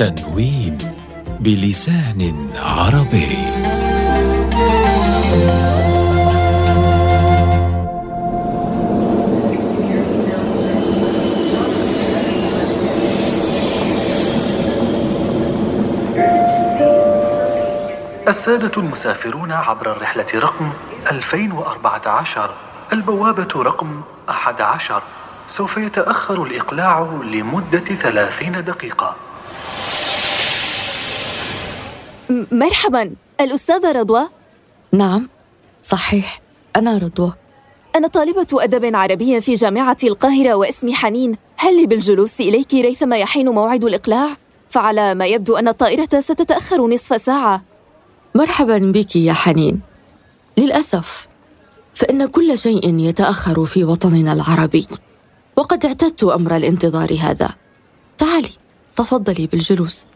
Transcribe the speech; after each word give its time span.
تنوين 0.00 0.78
بلسان 1.40 2.50
عربي. 2.56 3.36
السادة 18.28 18.72
المسافرون 18.76 19.52
عبر 19.52 19.92
الرحلة 19.92 20.26
رقم 20.34 20.72
2014 21.10 22.50
البوابة 22.92 23.62
رقم 23.62 24.00
11 24.28 25.02
سوف 25.48 25.76
يتأخر 25.76 26.42
الإقلاع 26.42 27.20
لمدة 27.24 27.78
30 27.78 28.64
دقيقة. 28.64 29.16
مرحبا. 32.52 33.14
الأستاذة 33.40 33.92
رضوى؟ 33.92 34.28
نعم 34.92 35.28
صحيح. 35.82 36.40
أنا 36.76 36.98
رضوى. 36.98 37.32
أنا 37.96 38.08
طالبة 38.08 38.46
أدب 38.52 38.96
عربي 38.96 39.40
في 39.40 39.54
جامعة 39.54 39.96
القاهرة 40.04 40.54
واسمي 40.54 40.94
حنين. 40.94 41.36
هل 41.56 41.76
لي 41.76 41.86
بالجلوس 41.86 42.40
إليك 42.40 42.74
ريثما 42.74 43.16
يحين 43.16 43.48
موعد 43.48 43.84
الإقلاع؟ 43.84 44.36
فعلى 44.70 45.14
ما 45.14 45.26
يبدو 45.26 45.56
أن 45.56 45.68
الطائرة 45.68 46.20
ستتأخر 46.20 46.86
نصف 46.86 47.22
ساعة. 47.22 47.62
مرحبا 48.34 48.78
بك 48.78 49.16
يا 49.16 49.32
حنين. 49.32 49.80
للأسف 50.58 51.28
فإن 51.94 52.26
كل 52.26 52.58
شيء 52.58 52.98
يتأخر 52.98 53.64
في 53.64 53.84
وطننا 53.84 54.32
العربي 54.32 54.86
وقد 55.56 55.86
اعتدت 55.86 56.24
أمر 56.24 56.56
الانتظار 56.56 57.18
هذا. 57.20 57.50
تعالي 58.18 58.50
تفضلي 58.96 59.46
بالجلوس. 59.46 60.06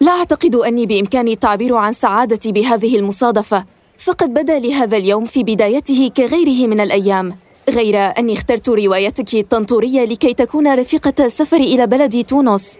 لا 0.00 0.12
أعتقد 0.12 0.54
أني 0.54 0.86
بإمكاني 0.86 1.32
التعبير 1.32 1.74
عن 1.74 1.92
سعادتي 1.92 2.52
بهذه 2.52 2.98
المصادفة 2.98 3.64
فقد 3.98 4.34
بدا 4.34 4.58
لي 4.58 4.74
هذا 4.74 4.96
اليوم 4.96 5.24
في 5.24 5.42
بدايته 5.42 6.10
كغيره 6.16 6.66
من 6.66 6.80
الأيام. 6.80 7.36
غير 7.68 7.96
أني 7.96 8.32
اخترت 8.32 8.68
روايتك 8.68 9.34
الطنطورية 9.34 10.04
لكي 10.04 10.34
تكون 10.34 10.74
رفيقة 10.74 11.28
سفري 11.28 11.64
إلى 11.64 11.86
بلد 11.86 12.24
تونس. 12.24 12.78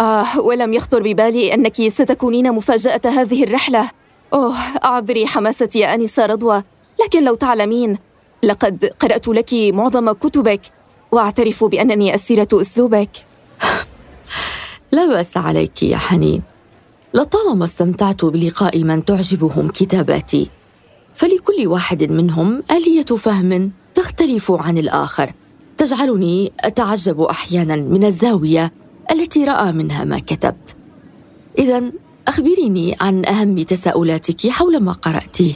آه 0.00 0.40
ولم 0.40 0.72
يخطر 0.72 1.02
ببالي 1.02 1.54
أنك 1.54 1.88
ستكونين 1.88 2.52
مفاجأة 2.52 3.00
هذه 3.04 3.44
الرحلة. 3.44 3.90
أوه 4.34 4.56
أعذري 4.84 5.26
حماستي 5.26 5.78
يا 5.78 5.94
أنسة 5.94 6.26
رضوى. 6.26 6.62
لكن 7.04 7.24
لو 7.24 7.34
تعلمين 7.34 7.98
لقد 8.42 8.84
قرأت 9.00 9.28
لك 9.28 9.54
معظم 9.54 10.12
كتبك 10.12 10.60
وأعترف 11.12 11.64
بأنني 11.64 12.14
أسيرة 12.14 12.48
أسلوبك. 12.52 13.10
لا 14.92 15.06
بأس 15.06 15.36
عليك 15.36 15.82
يا 15.82 15.96
حنين. 15.96 16.51
لطالما 17.14 17.64
استمتعت 17.64 18.24
بلقاء 18.24 18.82
من 18.84 19.04
تعجبهم 19.04 19.68
كتاباتي. 19.68 20.50
فلكل 21.14 21.66
واحد 21.66 22.12
منهم 22.12 22.62
آلية 22.70 23.02
فهم 23.04 23.70
تختلف 23.94 24.52
عن 24.52 24.78
الآخر. 24.78 25.32
تجعلني 25.76 26.52
أتعجب 26.60 27.20
أحيانا 27.20 27.76
من 27.76 28.04
الزاوية 28.04 28.72
التي 29.10 29.44
رأى 29.44 29.72
منها 29.72 30.04
ما 30.04 30.18
كتبت. 30.18 30.76
إذا 31.58 31.92
أخبريني 32.28 32.96
عن 33.00 33.26
أهم 33.26 33.62
تساؤلاتك 33.62 34.48
حول 34.48 34.80
ما 34.80 34.92
قرأتيه. 34.92 35.52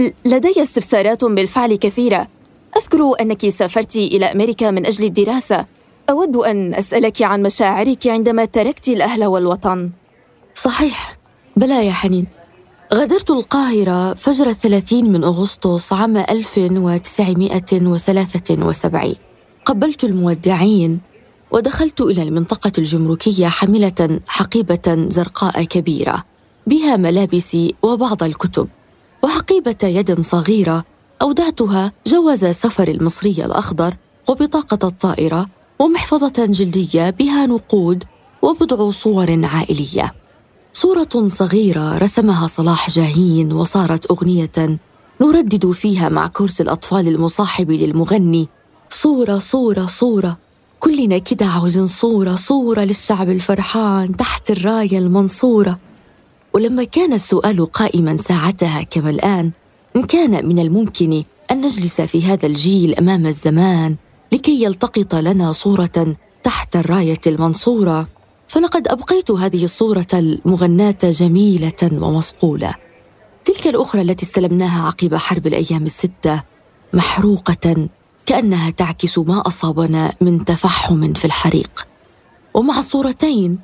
ل- 0.00 0.10
لدي 0.24 0.62
استفسارات 0.62 1.24
بالفعل 1.24 1.74
كثيرة. 1.74 2.28
أذكر 2.76 3.12
أنك 3.20 3.48
سافرت 3.48 3.96
إلى 3.96 4.26
أمريكا 4.26 4.70
من 4.70 4.86
أجل 4.86 5.04
الدراسة. 5.04 5.66
أود 6.10 6.36
أن 6.36 6.74
أسألك 6.74 7.22
عن 7.22 7.42
مشاعرك 7.42 8.06
عندما 8.06 8.44
تركت 8.44 8.88
الأهل 8.88 9.24
والوطن. 9.24 9.90
صحيح. 10.56 11.18
بلى 11.56 11.86
يا 11.86 11.92
حنين. 11.92 12.26
غادرت 12.94 13.30
القاهرة 13.30 14.14
فجر 14.14 14.46
الثلاثين 14.46 15.12
من 15.12 15.24
أغسطس 15.24 15.92
عام 15.92 16.16
1973 16.16 19.14
قبلت 19.64 20.04
المودعين 20.04 21.00
ودخلت 21.50 22.00
إلى 22.00 22.22
المنطقة 22.22 22.72
الجمركية 22.78 23.46
حاملة 23.46 24.20
حقيبة 24.26 25.06
زرقاء 25.08 25.64
كبيرة 25.64 26.24
بها 26.66 26.96
ملابسي 26.96 27.74
وبعض 27.82 28.22
الكتب. 28.22 28.68
وحقيبة 29.22 29.76
يد 29.82 30.20
صغيرة 30.20 30.84
أودعتها 31.22 31.92
جواز 32.06 32.44
سفر 32.44 32.88
المصري 32.88 33.44
الأخضر 33.44 33.96
وبطاقة 34.28 34.88
الطائرة 34.88 35.46
ومحفظة 35.78 36.46
جلدية 36.46 37.10
بها 37.10 37.46
نقود 37.46 38.04
وبضع 38.42 38.90
صور 38.90 39.44
عائلية. 39.44 40.14
صورة 40.76 41.26
صغيرة 41.26 41.98
رسمها 41.98 42.46
صلاح 42.46 42.90
جاهين 42.90 43.52
وصارت 43.52 44.10
أغنية 44.10 44.78
نردد 45.20 45.70
فيها 45.70 46.08
مع 46.08 46.26
كرسي 46.26 46.62
الأطفال 46.62 47.08
المصاحب 47.08 47.70
للمغني. 47.70 48.48
صورة 48.90 49.38
صورة 49.38 49.86
صورة. 49.86 50.38
كلنا 50.80 51.18
كده 51.18 51.46
عاوزين 51.46 51.86
صورة 51.86 52.34
صورة 52.34 52.80
للشعب 52.80 53.30
الفرحان 53.30 54.16
تحت 54.16 54.50
الراية 54.50 54.98
المنصورة. 54.98 55.78
ولما 56.54 56.84
كان 56.84 57.12
السؤال 57.12 57.72
قائما 57.72 58.16
ساعتها 58.16 58.82
كما 58.82 59.10
الآن 59.10 59.50
إن 59.96 60.02
كان 60.02 60.46
من 60.48 60.58
الممكن 60.58 61.22
أن 61.50 61.60
نجلس 61.60 62.00
في 62.00 62.22
هذا 62.22 62.46
الجيل 62.46 62.94
أمام 62.94 63.26
الزمان 63.26 63.96
لكي 64.32 64.62
يلتقط 64.64 65.14
لنا 65.14 65.52
صورة 65.52 66.16
تحت 66.42 66.76
الراية 66.76 67.20
المنصورة. 67.26 68.15
فلقد 68.48 68.88
أبقيت 68.88 69.30
هذه 69.30 69.64
الصورة 69.64 70.06
المغناة 70.14 70.96
جميلة 71.02 71.90
ومصقولة. 71.92 72.74
تلك 73.44 73.66
الأخرى 73.66 74.02
التي 74.02 74.26
استلمناها 74.26 74.86
عقب 74.86 75.14
حرب 75.14 75.46
الأيام 75.46 75.84
الستة 75.84 76.42
محروقة 76.92 77.88
كأنها 78.26 78.70
تعكس 78.70 79.18
ما 79.18 79.42
أصابنا 79.46 80.14
من 80.20 80.44
تفحم 80.44 81.12
في 81.12 81.24
الحريق. 81.24 81.86
ومع 82.54 82.78
الصورتين 82.78 83.58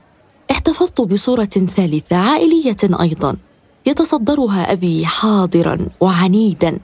احتفظت 0.51 1.01
بصورة 1.01 1.45
ثالثة 1.45 2.17
عائلية 2.17 2.77
أيضا. 3.01 3.37
يتصدرها 3.87 4.73
أبي 4.73 5.07
حاضرا 5.07 5.89
وعنيدا 6.01 6.79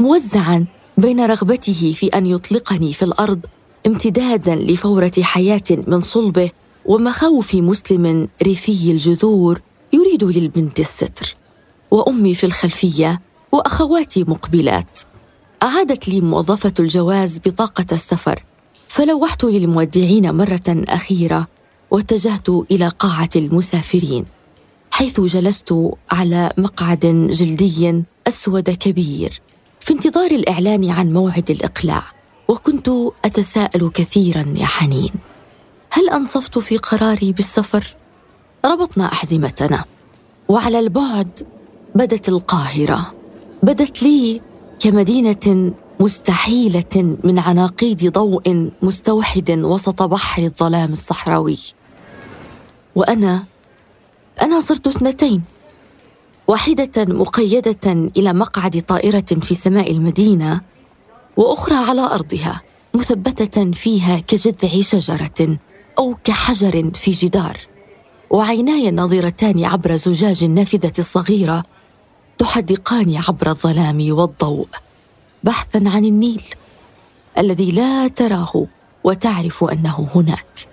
موزعا 0.00 0.66
بين 0.98 1.26
رغبته 1.26 1.92
في 1.96 2.06
أن 2.06 2.26
يطلقني 2.26 2.92
في 2.92 3.04
الأرض 3.04 3.40
امتدادا 3.86 4.54
لفورة 4.54 5.12
حياة 5.22 5.62
من 5.86 6.00
صلبه 6.00 6.50
ومخاوف 6.84 7.54
مسلم 7.54 8.28
ريفي 8.42 8.90
الجذور 8.90 9.60
يريد 9.92 10.24
للبنت 10.24 10.80
الستر 10.80 11.36
وأمي 11.90 12.34
في 12.34 12.44
الخلفية 12.44 13.20
وأخواتي 13.52 14.24
مقبلات. 14.24 14.98
أعادت 15.62 16.08
لي 16.08 16.20
موظفة 16.20 16.74
الجواز 16.80 17.38
بطاقة 17.38 17.86
السفر 17.92 18.44
فلوحت 18.88 19.44
للمودعين 19.44 20.34
مرة 20.34 20.62
أخيرة 20.68 21.46
واتجهت 21.90 22.48
إلى 22.48 22.88
قاعة 22.88 23.28
المسافرين 23.36 24.24
حيث 24.90 25.20
جلست 25.20 25.74
على 26.10 26.52
مقعد 26.58 27.28
جلدي 27.30 28.04
أسود 28.28 28.70
كبير 28.70 29.40
في 29.80 29.92
انتظار 29.92 30.30
الإعلان 30.30 30.90
عن 30.90 31.12
موعد 31.12 31.50
الإقلاع 31.50 32.02
وكنت 32.48 32.90
أتساءل 33.24 33.90
كثيرا 33.94 34.54
يا 34.56 34.66
حنين. 34.66 35.10
هل 35.92 36.08
أنصفت 36.08 36.58
في 36.58 36.76
قراري 36.76 37.32
بالسفر؟ 37.32 37.96
ربطنا 38.64 39.04
أحزمتنا. 39.04 39.84
وعلى 40.48 40.78
البعد 40.78 41.48
بدت 41.94 42.28
القاهرة. 42.28 43.14
بدت 43.62 44.02
لي 44.02 44.40
كمدينة 44.78 45.72
مستحيلة 46.00 47.16
من 47.24 47.38
عناقيد 47.38 48.12
ضوء 48.12 48.70
مستوحد 48.82 49.50
وسط 49.50 50.02
بحر 50.02 50.42
الظلام 50.42 50.92
الصحراوي. 50.92 51.58
وأنا 52.94 53.44
أنا 54.42 54.60
صرت 54.60 54.86
اثنتين. 54.86 55.42
واحدة 56.48 57.04
مقيدة 57.14 58.10
إلى 58.16 58.32
مقعد 58.32 58.82
طائرة 58.88 59.30
في 59.42 59.54
سماء 59.54 59.90
المدينة 59.90 60.60
وأخرى 61.36 61.74
على 61.74 62.00
أرضها 62.00 62.62
مثبتة 62.94 63.70
فيها 63.70 64.18
كجذع 64.18 64.80
شجرة. 64.80 65.58
أو 65.98 66.16
كحجر 66.24 66.90
في 66.94 67.10
جدار. 67.10 67.56
وعيناي 68.30 68.88
الناظرتان 68.88 69.64
عبر 69.64 69.96
زجاج 69.96 70.44
النافذة 70.44 70.92
الصغيرة 70.98 71.64
تحدقان 72.38 73.16
عبر 73.28 73.50
الظلام 73.50 74.06
والضوء 74.10 74.66
بحثا 75.44 75.82
عن 75.86 76.04
النيل 76.04 76.42
الذي 77.38 77.70
لا 77.70 78.08
تراه 78.08 78.66
وتعرف 79.04 79.64
أنه 79.64 80.08
هناك. 80.14 80.68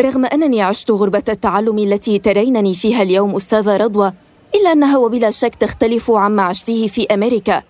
رغم 0.00 0.26
أنني 0.26 0.62
عشت 0.62 0.90
غربة 0.90 1.22
التعلم 1.28 1.78
التي 1.78 2.18
ترينني 2.18 2.74
فيها 2.74 3.02
اليوم 3.02 3.34
أستاذة 3.34 3.76
رضوى 3.76 4.12
إلا 4.54 4.72
أنها 4.72 4.98
وبلا 4.98 5.30
شك 5.30 5.54
تختلف 5.54 6.10
عما 6.10 6.42
عشته 6.42 6.86
في 6.86 7.06
أمريكا. 7.06 7.62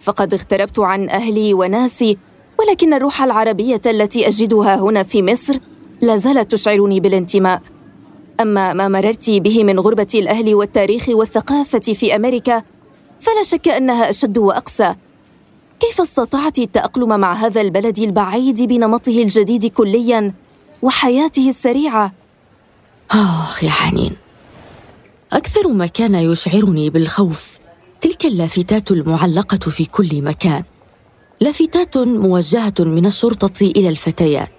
فقد 0.00 0.34
اغتربت 0.34 0.78
عن 0.78 1.08
أهلي 1.08 1.54
وناسي 1.54 2.18
ولكن 2.58 2.94
الروح 2.94 3.22
العربية 3.22 3.80
التي 3.86 4.28
أجدها 4.28 4.76
هنا 4.76 5.02
في 5.02 5.22
مصر 5.22 5.58
لا 6.00 6.16
زالت 6.16 6.50
تشعرني 6.50 7.00
بالانتماء. 7.00 7.62
أما 8.40 8.72
ما 8.72 8.88
مررت 8.88 9.30
به 9.30 9.64
من 9.64 9.80
غربة 9.80 10.06
الأهل 10.14 10.54
والتاريخ 10.54 11.08
والثقافة 11.08 11.78
في 11.78 12.16
أمريكا 12.16 12.62
فلا 13.20 13.42
شك 13.42 13.68
أنها 13.68 14.10
أشد 14.10 14.38
وأقسى. 14.38 14.94
كيف 15.80 16.00
استطعت 16.00 16.58
التأقلم 16.58 17.20
مع 17.20 17.32
هذا 17.34 17.60
البلد 17.60 17.98
البعيد 17.98 18.62
بنمطه 18.62 19.22
الجديد 19.22 19.66
كليا 19.66 20.34
وحياته 20.82 21.50
السريعة؟ 21.50 22.12
اخ 23.10 23.64
يا 23.64 23.70
حنين. 23.70 24.16
أكثر 25.32 25.68
ما 25.68 25.86
كان 25.86 26.14
يشعرني 26.14 26.90
بالخوف 26.90 27.58
تلك 28.00 28.26
اللافتات 28.26 28.90
المعلقة 28.90 29.70
في 29.70 29.84
كل 29.84 30.22
مكان. 30.22 30.62
لافتات 31.40 31.98
موجهة 31.98 32.74
من 32.78 33.06
الشرطة 33.06 33.62
إلى 33.62 33.88
الفتيات. 33.88 34.57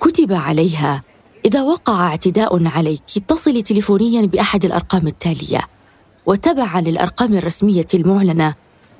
كتب 0.00 0.32
عليها 0.32 1.02
إذا 1.44 1.62
وقع 1.62 2.06
اعتداء 2.06 2.66
عليك 2.66 3.02
اتصلي 3.16 3.62
تليفونيا 3.62 4.26
بأحد 4.26 4.64
الأرقام 4.64 5.06
التالية 5.06 5.60
وتبعا 6.26 6.80
للأرقام 6.80 7.34
الرسمية 7.34 7.86
المعلنة 7.94 8.54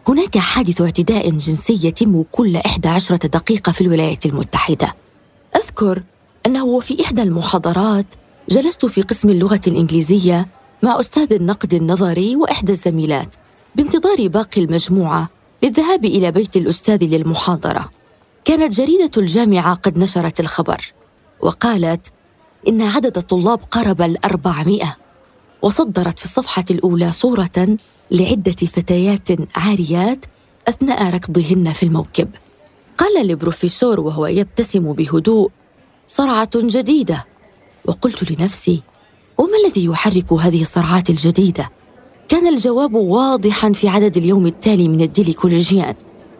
هناك 0.08 0.38
حادث 0.38 0.80
اعتداء 0.80 1.30
جنسي 1.30 1.80
يتم 1.86 2.22
كل 2.22 2.56
11 2.56 3.16
دقيقة 3.16 3.72
في 3.72 3.80
الولايات 3.80 4.26
المتحدة. 4.26 4.94
أذكر 5.56 6.02
أنه 6.46 6.80
في 6.80 7.02
إحدى 7.02 7.22
المحاضرات 7.22 8.06
جلست 8.48 8.86
في 8.86 9.02
قسم 9.02 9.28
اللغة 9.28 9.60
الإنجليزية 9.66 10.48
مع 10.82 11.00
أستاذ 11.00 11.32
النقد 11.32 11.74
النظري 11.74 12.36
وإحدى 12.36 12.72
الزميلات 12.72 13.34
بانتظار 13.76 14.28
باقي 14.28 14.60
المجموعة 14.64 15.28
للذهاب 15.62 16.04
إلى 16.04 16.32
بيت 16.32 16.56
الأستاذ 16.56 17.04
للمحاضرة. 17.04 17.99
كانت 18.44 18.74
جريدة 18.74 19.10
الجامعة 19.16 19.74
قد 19.74 19.98
نشرت 19.98 20.40
الخبر 20.40 20.92
وقالت 21.40 22.12
إن 22.68 22.82
عدد 22.82 23.16
الطلاب 23.18 23.58
قارب 23.70 24.02
الأربعمائة 24.02 24.96
وصدرت 25.62 26.18
في 26.18 26.24
الصفحة 26.24 26.64
الأولى 26.70 27.12
صورة 27.12 27.76
لعدة 28.10 28.52
فتيات 28.52 29.28
عاريات 29.56 30.24
أثناء 30.68 31.14
ركضهن 31.14 31.72
في 31.72 31.82
الموكب. 31.82 32.28
قال 32.98 33.30
البروفيسور 33.30 34.00
وهو 34.00 34.26
يبتسم 34.26 34.92
بهدوء 34.92 35.50
صرعة 36.06 36.50
جديدة. 36.54 37.26
وقلت 37.84 38.30
لنفسي 38.30 38.82
وما 39.38 39.56
الذي 39.66 39.84
يحرك 39.84 40.32
هذه 40.32 40.62
الصرعات 40.62 41.10
الجديدة؟ 41.10 41.70
كان 42.28 42.46
الجواب 42.46 42.94
واضحا 42.94 43.72
في 43.72 43.88
عدد 43.88 44.16
اليوم 44.16 44.46
التالي 44.46 44.88
من 44.88 45.00
الديلي 45.00 45.32
كوليجيان 45.32 45.94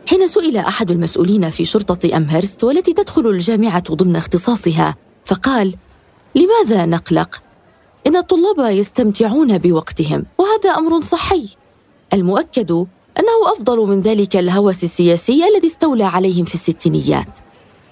حين 0.08 0.26
سئل 0.26 0.56
أحد 0.56 0.90
المسؤولين 0.90 1.50
في 1.50 1.64
شرطة 1.64 2.16
أمهرست 2.16 2.64
والتي 2.64 2.92
تدخل 2.92 3.26
الجامعة 3.26 3.94
ضمن 3.94 4.16
اختصاصها 4.16 4.96
فقال 5.24 5.74
لماذا 6.34 6.86
نقلق؟ 6.86 7.42
إن 8.06 8.16
الطلاب 8.16 8.72
يستمتعون 8.72 9.58
بوقتهم 9.58 10.26
وهذا 10.38 10.70
أمر 10.70 11.00
صحي. 11.00 11.48
المؤكد 12.12 12.70
أنه 13.18 13.52
أفضل 13.52 13.78
من 13.78 14.00
ذلك 14.00 14.36
الهوس 14.36 14.84
السياسي 14.84 15.48
الذي 15.48 15.66
استولى 15.66 16.04
عليهم 16.04 16.44
في 16.44 16.54
الستينيات. 16.54 17.38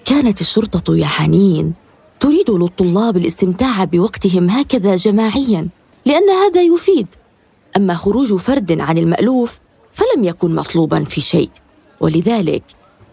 كانت 0.05 0.41
الشرطة 0.41 0.95
يا 0.95 1.05
حنين 1.05 1.73
تريد 2.19 2.49
للطلاب 2.49 3.17
الاستمتاع 3.17 3.83
بوقتهم 3.83 4.49
هكذا 4.49 4.95
جماعيا 4.95 5.67
لأن 6.05 6.29
هذا 6.29 6.61
يفيد. 6.61 7.07
أما 7.77 7.93
خروج 7.93 8.35
فرد 8.35 8.79
عن 8.79 8.97
المألوف 8.97 9.59
فلم 9.91 10.23
يكن 10.23 10.55
مطلوبا 10.55 11.03
في 11.03 11.21
شيء. 11.21 11.49
ولذلك 11.99 12.63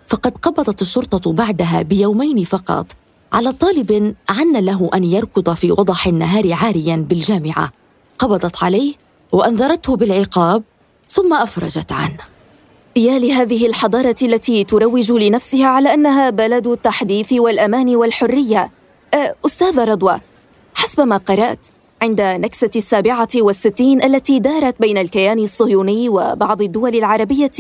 فقد 0.06 0.38
قبضت 0.38 0.82
الشرطة 0.82 1.32
بعدها 1.32 1.82
بيومين 1.82 2.44
فقط 2.44 2.86
على 3.32 3.52
طالب 3.52 4.14
عن 4.28 4.52
له 4.52 4.90
أن 4.94 5.04
يركض 5.04 5.54
في 5.54 5.72
وضح 5.72 6.06
النهار 6.06 6.52
عاريا 6.52 6.96
بالجامعة. 6.96 7.70
قبضت 8.18 8.64
عليه 8.64 8.94
وأنذرته 9.32 9.96
بالعقاب 9.96 10.62
ثم 11.08 11.34
أفرجت 11.34 11.92
عنه. 11.92 12.18
يا 12.96 13.18
لهذه 13.18 13.66
الحضارة 13.66 14.16
التي 14.22 14.64
تروج 14.64 15.12
لنفسها 15.12 15.66
على 15.66 15.94
أنها 15.94 16.30
بلد 16.30 16.66
التحديث 16.66 17.32
والأمان 17.32 17.96
والحرية. 17.96 18.70
أستاذة 19.46 19.84
رضوى 19.84 20.20
حسب 20.74 21.00
ما 21.00 21.16
قرأت 21.16 21.66
عند 22.02 22.20
نكسة 22.20 22.70
السابعة 22.76 23.28
والستين 23.36 24.02
التي 24.02 24.38
دارت 24.38 24.80
بين 24.80 24.98
الكيان 24.98 25.38
الصهيوني 25.38 26.08
وبعض 26.08 26.62
الدول 26.62 26.94
العربية 26.94 27.50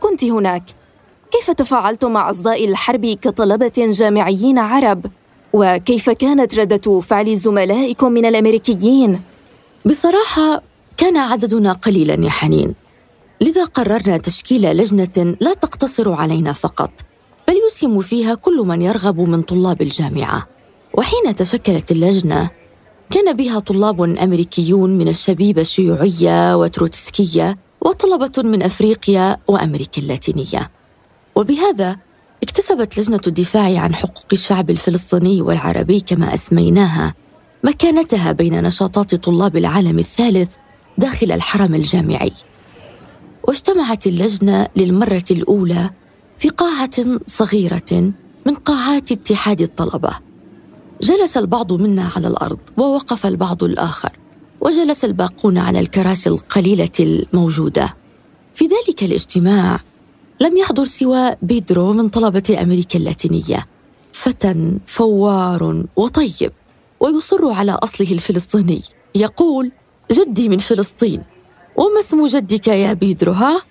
كنت 0.00 0.24
هناك. 0.24 0.62
كيف 1.30 1.50
تفاعلتم 1.50 2.12
مع 2.12 2.30
أصداء 2.30 2.64
الحرب 2.64 3.06
كطلبة 3.06 3.72
جامعيين 3.76 4.58
عرب؟ 4.58 5.06
وكيف 5.52 6.10
كانت 6.10 6.58
ردة 6.58 7.00
فعل 7.00 7.36
زملائكم 7.36 8.12
من 8.12 8.26
الأمريكيين؟ 8.26 9.20
بصراحة 9.86 10.62
كان 10.96 11.16
عددنا 11.16 11.72
قليلا 11.72 12.14
يا 12.14 12.30
حنين. 12.30 12.74
لذا 13.40 13.64
قررنا 13.64 14.16
تشكيل 14.16 14.76
لجنة 14.76 15.36
لا 15.40 15.54
تقتصر 15.54 16.12
علينا 16.12 16.52
فقط 16.52 16.90
بل 17.48 17.54
يسهم 17.66 18.00
فيها 18.00 18.34
كل 18.34 18.56
من 18.56 18.82
يرغب 18.82 19.20
من 19.20 19.42
طلاب 19.42 19.82
الجامعة. 19.82 20.46
وحين 20.94 21.36
تشكلت 21.36 21.92
اللجنة 21.92 22.50
كان 23.10 23.36
بها 23.36 23.58
طلاب 23.58 24.02
أمريكيون 24.02 24.90
من 24.90 25.08
الشبيبة 25.08 25.60
الشيوعية 25.60 26.56
وتروتسكية 26.56 27.58
وطلبة 27.88 28.48
من 28.48 28.62
أفريقيا 28.62 29.36
وأمريكا 29.48 30.02
اللاتينية. 30.02 30.70
وبهذا 31.34 31.96
اكتسبت 32.42 32.98
لجنة 32.98 33.20
الدفاع 33.26 33.78
عن 33.78 33.94
حقوق 33.94 34.26
الشعب 34.32 34.70
الفلسطيني 34.70 35.42
والعربي 35.42 36.00
كما 36.00 36.34
أسميناها 36.34 37.14
مكانتها 37.64 38.32
بين 38.32 38.62
نشاطات 38.62 39.14
طلاب 39.14 39.56
العالم 39.56 39.98
الثالث 39.98 40.50
داخل 40.98 41.32
الحرم 41.32 41.74
الجامعي. 41.74 42.32
واجتمعت 43.42 44.06
اللجنة 44.06 44.68
للمرة 44.76 45.24
الأولى 45.30 45.90
في 46.38 46.48
قاعة 46.48 47.20
صغيرة 47.26 48.12
من 48.46 48.54
قاعات 48.54 49.12
اتحاد 49.12 49.60
الطلبة. 49.60 50.10
جلس 51.02 51.36
البعض 51.36 51.72
منا 51.72 52.10
على 52.16 52.28
الأرض 52.28 52.58
ووقف 52.76 53.26
البعض 53.26 53.64
الآخر. 53.64 54.12
وجلس 54.60 55.04
الباقون 55.04 55.58
على 55.58 55.80
الكراسي 55.80 56.30
القليلة 56.30 56.90
الموجودة. 57.00 57.96
في 58.54 58.64
ذلك 58.64 59.02
الاجتماع 59.02 59.80
لم 60.40 60.56
يحضر 60.56 60.84
سوى 60.84 61.30
بيدرو 61.42 61.92
من 61.92 62.08
طلبة 62.08 62.58
أمريكا 62.62 62.98
اللاتينية. 62.98 63.66
فتى 64.12 64.78
فوار 64.86 65.84
وطيب 65.96 66.52
ويصر 67.00 67.50
على 67.50 67.72
أصله 67.72 68.12
الفلسطيني. 68.12 68.82
يقول 69.14 69.72
جدي 70.12 70.48
من 70.48 70.58
فلسطين. 70.58 71.22
وما 71.76 72.00
اسم 72.00 72.26
جدك 72.26 72.68
يا 72.68 72.92
بيدرو 72.92 73.32
ها؟ 73.32 73.62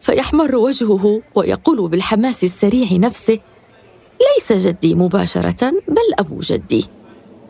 فيحمر 0.00 0.56
وجهه 0.56 1.22
ويقول 1.34 1.88
بالحماس 1.88 2.44
السريع 2.44 2.92
نفسه 2.92 3.38
ليس 4.20 4.66
جدي 4.66 4.94
مباشرة 4.94 5.70
بل 5.70 6.14
أبو 6.18 6.40
جدي. 6.40 6.86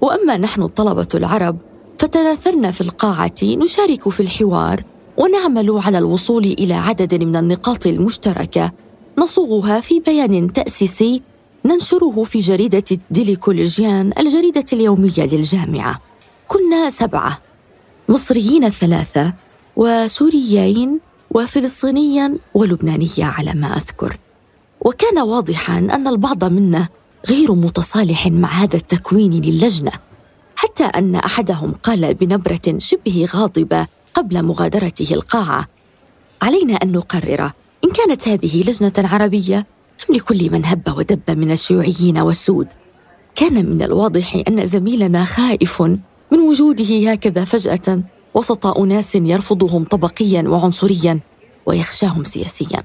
وأما 0.00 0.36
نحن 0.36 0.62
الطلبة 0.62 1.08
العرب 1.14 1.58
فتناثرنا 1.98 2.70
في 2.70 2.80
القاعة 2.80 3.34
نشارك 3.42 4.08
في 4.08 4.20
الحوار 4.20 4.84
ونعمل 5.16 5.78
على 5.84 5.98
الوصول 5.98 6.44
إلى 6.44 6.74
عدد 6.74 7.24
من 7.24 7.36
النقاط 7.36 7.86
المشتركة. 7.86 8.72
نصوغها 9.18 9.80
في 9.80 10.00
بيان 10.00 10.52
تأسيسي 10.52 11.22
ننشره 11.64 12.24
في 12.24 12.38
جريدة 12.38 12.84
ديلي 13.10 13.36
كوليجيان 13.36 14.12
الجريدة 14.18 14.64
اليومية 14.72 15.26
للجامعة. 15.32 16.00
كنا 16.48 16.90
سبعة 16.90 17.38
مصريين 18.08 18.70
ثلاثة 18.70 19.32
وسوريين 19.76 21.00
وفلسطينيا 21.30 22.38
ولبنانية 22.54 23.24
على 23.24 23.52
ما 23.54 23.66
أذكر. 23.66 24.18
وكان 24.80 25.18
واضحا 25.18 25.78
أن 25.78 26.08
البعض 26.08 26.44
منا 26.44 26.88
غير 27.28 27.52
متصالح 27.54 28.26
مع 28.26 28.48
هذا 28.48 28.76
التكوين 28.76 29.32
للجنة. 29.32 29.92
حتى 30.74 30.98
أن 30.98 31.14
أحدهم 31.14 31.72
قال 31.82 32.14
بنبرة 32.14 32.78
شبه 32.78 33.26
غاضبة 33.34 33.86
قبل 34.14 34.42
مغادرته 34.42 35.14
القاعة. 35.14 35.68
علينا 36.42 36.74
أن 36.74 36.92
نقرر 36.92 37.52
إن 37.84 37.90
كانت 37.90 38.28
هذه 38.28 38.60
لجنة 38.60 38.92
عربية 38.98 39.66
أم 40.10 40.14
لكل 40.14 40.52
من 40.52 40.64
هب 40.64 40.94
ودب 40.96 41.30
من 41.30 41.50
الشيوعيين 41.50 42.18
والسود؟ 42.18 42.68
كان 43.34 43.70
من 43.70 43.82
الواضح 43.82 44.42
أن 44.48 44.66
زميلنا 44.66 45.24
خائف 45.24 45.82
من 45.82 46.38
وجوده 46.48 47.10
هكذا 47.10 47.44
فجأة 47.44 48.02
وسط 48.34 48.66
أناس 48.66 49.14
يرفضهم 49.14 49.84
طبقيا 49.84 50.42
وعنصريا 50.48 51.20
ويخشاهم 51.66 52.24
سياسيا. 52.24 52.82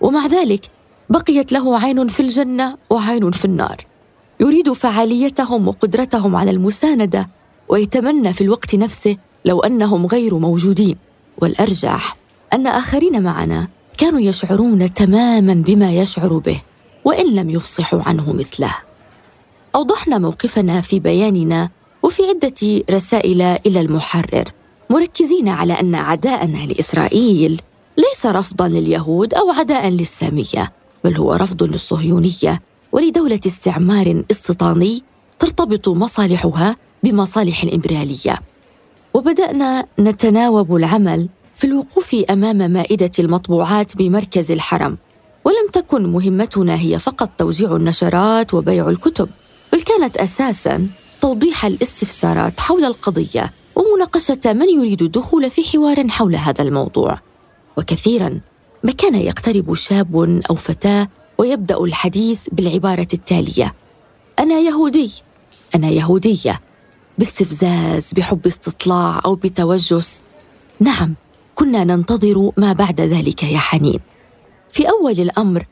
ومع 0.00 0.26
ذلك 0.26 0.70
بقيت 1.10 1.52
له 1.52 1.78
عين 1.78 2.08
في 2.08 2.20
الجنة 2.20 2.76
وعين 2.90 3.30
في 3.30 3.44
النار. 3.44 3.93
يريد 4.40 4.72
فعاليتهم 4.72 5.68
وقدرتهم 5.68 6.36
على 6.36 6.50
المساندة 6.50 7.28
ويتمنى 7.68 8.32
في 8.32 8.40
الوقت 8.40 8.74
نفسه 8.74 9.16
لو 9.44 9.60
أنهم 9.60 10.06
غير 10.06 10.38
موجودين. 10.38 10.96
والأرجح 11.38 12.16
أن 12.52 12.66
آخرين 12.66 13.22
معنا 13.22 13.68
كانوا 13.98 14.20
يشعرون 14.20 14.94
تماما 14.94 15.54
بما 15.54 15.92
يشعر 15.92 16.38
به 16.38 16.60
وإن 17.04 17.34
لم 17.34 17.50
يفصحوا 17.50 18.02
عنه 18.02 18.32
مثله. 18.32 18.74
أوضحنا 19.74 20.18
موقفنا 20.18 20.80
في 20.80 21.00
بياننا 21.00 21.70
وفي 22.02 22.22
عدة 22.22 22.84
رسائل 22.90 23.42
إلى 23.42 23.80
المحرر 23.80 24.44
مركزين 24.90 25.48
على 25.48 25.72
أن 25.72 25.94
عداءنا 25.94 26.58
لإسرائيل 26.58 27.62
ليس 27.96 28.26
رفضا 28.26 28.68
لليهود 28.68 29.34
أو 29.34 29.50
عداء 29.50 29.88
للسامية 29.88 30.72
بل 31.04 31.16
هو 31.16 31.34
رفض 31.34 31.62
للصهيونية 31.62 32.62
ولدولة 32.94 33.40
استعمار 33.46 34.24
استيطاني 34.30 35.02
ترتبط 35.38 35.88
مصالحها 35.88 36.76
بمصالح 37.02 37.62
الإمبريالية. 37.62 38.40
وبدأنا 39.14 39.84
نتناوب 39.98 40.76
العمل 40.76 41.28
في 41.54 41.66
الوقوف 41.66 42.16
أمام 42.30 42.70
مائدة 42.70 43.10
المطبوعات 43.18 43.96
بمركز 43.96 44.50
الحرم 44.50 44.96
ولم 45.44 45.68
تكن 45.72 46.06
مهمتنا 46.06 46.74
هي 46.74 46.98
فقط 46.98 47.30
توزيع 47.38 47.76
النشرات 47.76 48.54
وبيع 48.54 48.88
الكتب 48.88 49.28
بل 49.72 49.80
كانت 49.80 50.16
أساساً 50.16 50.86
توضيح 51.20 51.64
الاستفسارات 51.64 52.60
حول 52.60 52.84
القضية 52.84 53.52
ومناقشة 53.76 54.52
من 54.52 54.68
يريد 54.68 55.02
الدخول 55.02 55.50
في 55.50 55.64
حوار 55.64 56.08
حول 56.08 56.36
هذا 56.36 56.62
الموضوع. 56.62 57.20
وكثيراً 57.76 58.40
ما 58.84 58.92
كان 58.92 59.14
يقترب 59.14 59.74
شاب 59.74 60.42
أو 60.50 60.54
فتاة 60.54 61.08
ويبدأ 61.38 61.84
الحديث 61.84 62.48
بالعبارة 62.52 63.08
التالية. 63.12 63.74
أنا 64.38 64.58
يهودي. 64.58 65.12
أنا 65.74 65.88
يهودية. 65.88 66.60
باستفزاز 67.18 68.12
بحب 68.12 68.46
استطلاع 68.46 69.20
أو 69.24 69.34
بتوجس. 69.34 70.22
نعم 70.80 71.14
كنا 71.54 71.84
ننتظر 71.84 72.50
ما 72.56 72.72
بعد 72.72 73.00
ذلك 73.00 73.42
يا 73.42 73.58
حنين. 73.58 74.00
في 74.70 74.88
أول 74.90 75.12
الأمر 75.12 75.66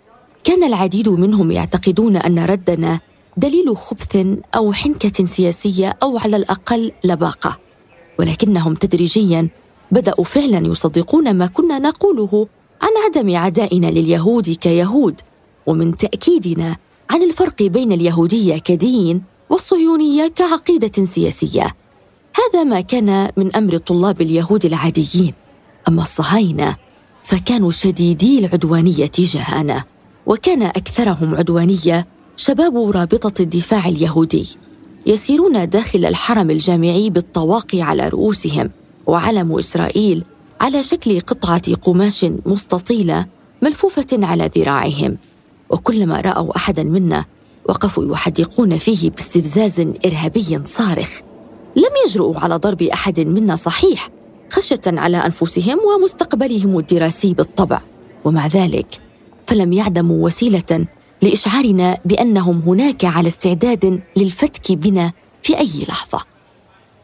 كان 0.45 0.65
العديد 0.65 1.09
منهم 1.09 1.51
يعتقدون 1.51 2.17
أن 2.17 2.39
ردنا 2.39 3.01
دليل 3.37 3.77
خبث 3.77 4.27
أو 4.55 4.73
حنكة 4.73 5.25
سياسية 5.25 5.99
أو 6.03 6.19
على 6.19 6.37
الأقل 6.37 6.93
لباقة. 7.05 7.59
ولكنهم 8.19 8.75
تدريجيا 8.75 9.49
بدأوا 9.91 10.25
فعلا 10.25 10.67
يصدقون 10.67 11.35
ما 11.35 11.47
كنا 11.47 11.79
نقوله 11.79 12.47
عن 12.83 12.91
عدم 13.07 13.37
عدائنا 13.37 13.87
لليهود 13.87 14.51
كيهود. 14.51 15.21
ومن 15.67 15.97
تأكيدنا 15.97 16.77
عن 17.11 17.23
الفرق 17.23 17.63
بين 17.63 17.93
اليهودية 17.93 18.59
كدين 18.59 19.23
والصهيونية 19.51 20.27
كعقيدة 20.27 21.05
سياسية. 21.05 21.75
هذا 22.37 22.65
ما 22.65 22.81
كان 22.81 23.31
من 23.37 23.57
أمر 23.57 23.77
طلاب 23.77 24.21
اليهود 24.21 24.65
العاديين. 24.65 25.35
أما 25.89 26.03
الصهاينة 26.03 26.77
فكانوا 27.23 27.71
شديدي 27.71 28.39
العدوانية 28.39 29.07
تجاهنا 29.07 29.85
وكان 30.27 30.63
أكثرهم 30.63 31.35
عدوانية 31.35 32.07
شباب 32.37 32.77
رابطة 32.77 33.43
الدفاع 33.43 33.89
اليهودي. 33.89 34.49
يسيرون 35.07 35.69
داخل 35.69 36.05
الحرم 36.05 36.51
الجامعي 36.51 37.11
بالطواقي 37.11 37.83
على 37.83 38.09
رؤوسهم 38.09 38.71
وعلم 39.07 39.59
إسرائيل 39.59 40.25
على 40.61 40.83
شكل 40.83 41.21
قطعة 41.21 41.75
قماش 41.75 42.27
مستطيلة 42.47 43.27
ملفوفة 43.63 44.07
على 44.13 44.51
ذراعهم. 44.57 45.19
وكلما 45.73 46.21
رأوا 46.21 46.57
أحدا 46.57 46.83
منا 46.83 47.25
وقفوا 47.69 48.13
يحدقون 48.13 48.79
فيه 48.79 49.11
باستفزاز 49.11 49.81
إرهابي 50.07 50.61
صارخ. 50.65 51.21
لم 51.77 51.91
يجرؤوا 52.07 52.41
على 52.41 52.57
ضرب 52.57 52.83
أحد 52.83 53.21
منا 53.21 53.57
صحيح 53.57 54.09
خشية 54.51 54.81
على 54.87 55.17
أنفسهم 55.17 55.79
ومستقبلهم 55.79 56.79
الدراسي 56.79 57.35
بالطبع. 57.35 57.81
ومع 58.25 58.47
ذلك 58.47 59.01
فلم 59.47 59.73
يعدموا 59.73 60.25
وسيلة 60.25 60.87
لإشعارنا 61.23 61.99
بأنهم 62.05 62.63
هناك 62.67 63.05
على 63.05 63.29
استعداد 63.29 64.01
للفتك 64.17 64.73
بنا 64.73 65.13
في 65.43 65.59
أي 65.59 65.85
لحظة. 65.89 66.25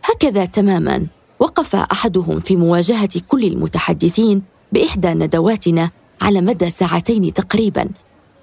هكذا 0.05 0.45
تماما 0.45 1.07
وقف 1.41 1.77
أحدهم 1.77 2.41
في 2.41 2.57
مواجهة 2.57 3.21
كل 3.29 3.45
المتحدثين 3.45 4.43
بإحدى 4.73 5.09
ندواتنا 5.09 5.91
على 6.23 6.41
مدى 6.41 6.71
ساعتين 6.71 7.33
تقريبا. 7.33 7.89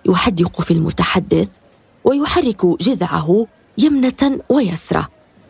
يحدق 0.05 0.61
في 0.61 0.71
المتحدث 0.71 1.47
ويحرك 2.03 2.65
جذعه 2.65 3.47
يمنة 3.77 4.39
ويسرى 4.49 5.05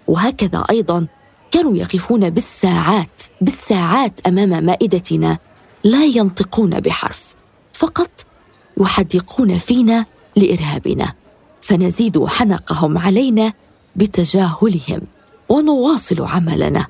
وهكذا 0.07 0.63
أيضا 0.69 1.07
كانوا 1.51 1.75
يقفون 1.75 2.29
بالساعات 2.29 3.21
بالساعات 3.41 4.19
أمام 4.27 4.65
مائدتنا 4.65 5.37
لا 5.83 6.05
ينطقون 6.05 6.79
بحرف 6.79 7.35
فقط 7.73 8.25
يحدقون 8.81 9.57
فينا 9.57 10.05
لإرهابنا. 10.35 11.13
فنزيد 11.61 12.25
حنقهم 12.25 12.97
علينا 12.97 13.53
بتجاهلهم 13.95 15.01
ونواصل 15.49 16.21
عملنا. 16.21 16.87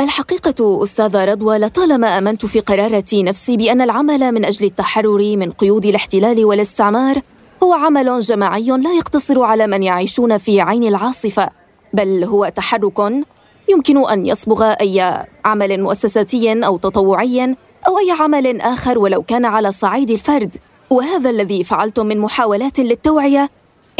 الحقيقة 0.00 0.82
أستاذة 0.82 1.24
رضوى 1.24 1.58
لطالما 1.58 2.18
آمنت 2.18 2.46
في 2.46 2.60
قرارة 2.60 3.04
نفسي 3.14 3.56
بأن 3.56 3.80
العمل 3.80 4.32
من 4.32 4.44
أجل 4.44 4.66
التحرر 4.66 5.36
من 5.36 5.50
قيود 5.50 5.86
الاحتلال 5.86 6.44
والاستعمار 6.44 7.20
هو 7.62 7.72
عمل 7.72 8.20
جماعي 8.20 8.66
لا 8.66 8.92
يقتصر 8.92 9.42
على 9.42 9.66
من 9.66 9.82
يعيشون 9.82 10.36
في 10.38 10.60
عين 10.60 10.82
العاصفة 10.84 11.50
بل 11.92 12.24
هو 12.24 12.52
تحرك 12.56 13.24
يمكن 13.68 14.08
أن 14.10 14.26
يصبغ 14.26 14.62
أي 14.80 15.24
عمل 15.44 15.82
مؤسساتي 15.82 16.66
أو 16.66 16.76
تطوعي 16.76 17.56
أو 17.88 17.98
أي 17.98 18.10
عمل 18.20 18.60
آخر 18.60 18.98
ولو 18.98 19.22
كان 19.22 19.44
على 19.44 19.72
صعيد 19.72 20.10
الفرد. 20.10 20.56
وهذا 20.90 21.30
الذي 21.30 21.64
فعلتم 21.64 22.06
من 22.06 22.18
محاولات 22.18 22.80
للتوعية 22.80 23.50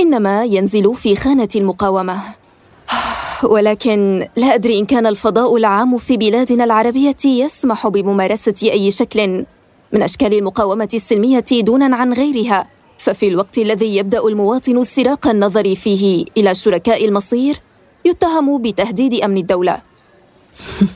إنما 0.01 0.45
ينزل 0.45 0.95
في 0.95 1.17
خانة 1.17 1.49
ولكن 3.45 4.29
لا 4.37 4.55
أدري 4.55 4.79
إن 4.79 4.85
كان 4.85 5.07
الفضاء 5.07 5.57
العام 5.57 5.99
في 5.99 6.17
بلادنا 6.17 6.65
العربية 6.65 7.17
يسمح 7.25 7.89
بممارسة 7.89 8.55
أي 8.63 8.91
شكل 8.91 9.45
من 9.93 10.03
أشكال 10.03 10.35
المقاومة 10.35 10.89
السلمية 10.95 11.45
دونا 11.53 11.97
عن 11.97 12.13
غيرها. 12.13 12.67
ففي 12.99 13.29
الوقت 13.29 13.59
الذي 13.59 13.97
يبدأ 13.97 14.27
المواطن 14.27 14.79
استراق 14.79 15.29
النظر 15.29 15.75
فيه 15.75 16.25
إلى 16.37 16.55
شركاء 16.55 17.05
المصير 17.05 17.61
يتهم 18.05 18.63
بتهديد 18.63 19.15
أمن 19.15 19.37
الدولة. 19.37 19.79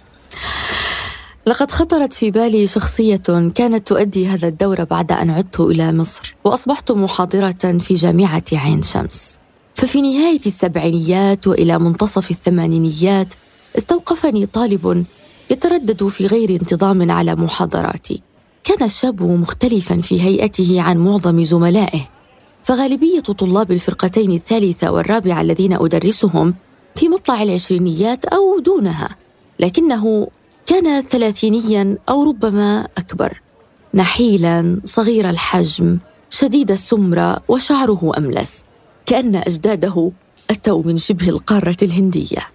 لقد 1.47 1.71
خطرت 1.71 2.13
في 2.13 2.31
بالي 2.31 2.67
شخصية 2.67 3.51
كانت 3.55 3.89
تؤدي 3.89 4.27
هذا 4.27 4.49
الدور 4.49 4.85
بعد 4.85 5.13
أن 5.13 5.31
عدت 5.31 5.61
إلى 5.61 5.93
مصر 5.93 6.35
وأصبحت 6.45 6.93
محاضرة 6.93 7.79
في 7.79 7.95
جامعة 7.95 8.45
عين 8.53 8.83
شمس. 8.83 9.40
ففي 9.75 10.03
نهاية 10.03 10.41
السبعينيات 10.47 11.47
وإلى 11.47 11.79
منتصف 11.79 12.31
الثمانينيات 12.31 13.29
استوقفني 13.79 14.47
طالب 14.47 15.05
يتردد 15.51 16.09
في 16.09 16.27
غير 16.27 16.51
انتظام 16.51 17.11
على 17.11 17.35
محاضراتي. 17.35 18.23
كان 18.65 18.83
الشاب 18.83 19.23
مختلفا 19.23 20.01
في 20.01 20.23
هيئته 20.23 20.81
عن 20.83 20.99
معظم 20.99 21.43
زملائه. 21.43 22.09
فغالبية 22.63 23.21
طلاب 23.21 23.73
الفرقتين 23.73 24.31
الثالثة 24.31 24.91
والرابعة 24.91 25.41
الذين 25.41 25.73
أدرسهم 25.73 26.55
في 26.95 27.09
مطلع 27.09 27.43
العشرينيات 27.43 28.25
أو 28.25 28.59
دونها 28.59 29.17
لكنه 29.61 30.29
كان 30.67 31.03
ثلاثينيا 31.03 31.99
أو 32.09 32.23
ربما 32.23 32.89
أكبر. 32.99 33.41
نحيلا 33.95 34.81
صغير 34.85 35.31
الحجم 35.31 35.99
شديد 36.31 36.71
السمرة 36.71 37.41
وشعره 37.49 38.13
أملس. 38.19 38.65
كأن 39.11 39.37
أجداده 39.37 40.13
أتوا 40.51 40.83
من 40.83 40.97
شبه 40.97 41.29
القارة 41.29 41.77
الهندية. 41.83 42.47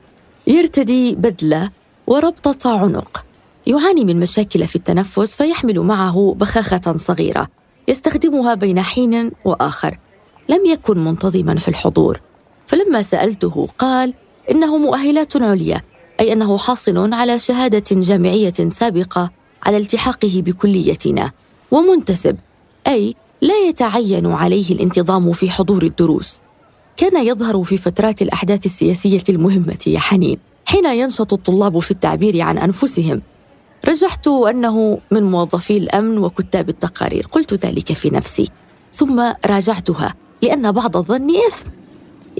يرتدي 0.48 1.16
بدلة 1.16 1.70
وربطة 2.08 2.80
عنق. 2.80 3.26
يعاني 3.68 4.04
من 4.04 4.20
مشاكل 4.20 4.68
في 4.68 4.76
التنفس 4.76 5.36
فيحمل 5.36 5.80
معه 5.80 6.36
بخاخة 6.38 6.98
صغيرة. 6.98 7.48
يستخدمها 7.88 8.54
بين 8.54 8.82
حين 8.82 9.32
وآخر. 9.46 10.00
لم 10.50 10.66
يكن 10.66 11.04
منتظما 11.06 11.56
في 11.56 11.68
الحضور. 11.68 12.22
فلما 12.66 13.02
سألته 13.02 13.68
قال 13.78 14.14
إنه 14.52 14.78
مؤهلات 14.78 15.38
عليا. 15.38 15.82
أي 16.20 16.34
أنه 16.34 16.58
حاصل 16.58 17.14
على 17.14 17.40
شهادة 17.40 17.86
جامعية 17.92 18.70
سابقة 18.70 19.32
على 19.64 19.78
التحاقه 19.78 20.42
بكليتنا. 20.46 21.32
ومنتسب. 21.72 22.38
أي 22.88 23.16
لا 23.42 23.68
يتعين 23.68 24.26
عليه 24.26 24.72
الانتظام 24.72 25.32
في 25.32 25.50
حضور 25.50 25.84
الدروس. 25.84 26.40
كان 26.98 27.28
يظهر 27.28 27.64
في 27.64 27.78
فترات 27.78 28.22
الأحداث 28.22 28.66
السياسية 28.66 29.24
المهمة 29.30 29.78
يا 29.88 30.00
حنين 30.00 30.38
حين 30.66 30.86
ينشط 30.86 31.34
الطلاب 31.34 31.80
في 31.80 31.92
التعبير 31.92 32.42
عن 32.42 32.58
أنفسهم. 32.58 33.22
رجحت 33.88 34.28
أنه 34.28 35.00
من 35.12 35.24
موظفي 35.24 35.78
الأمن 35.78 36.18
وكتاب 36.18 36.70
التقارير 36.70 37.28
قلت 37.32 37.66
ذلك 37.66 37.94
في 37.94 38.10
نفسي. 38.10 38.50
ثم 38.94 39.34
راجعتها 39.46 40.14
لأن 40.42 40.72
بعض 40.72 40.98
الظن 40.98 41.30
إثم. 41.48 41.70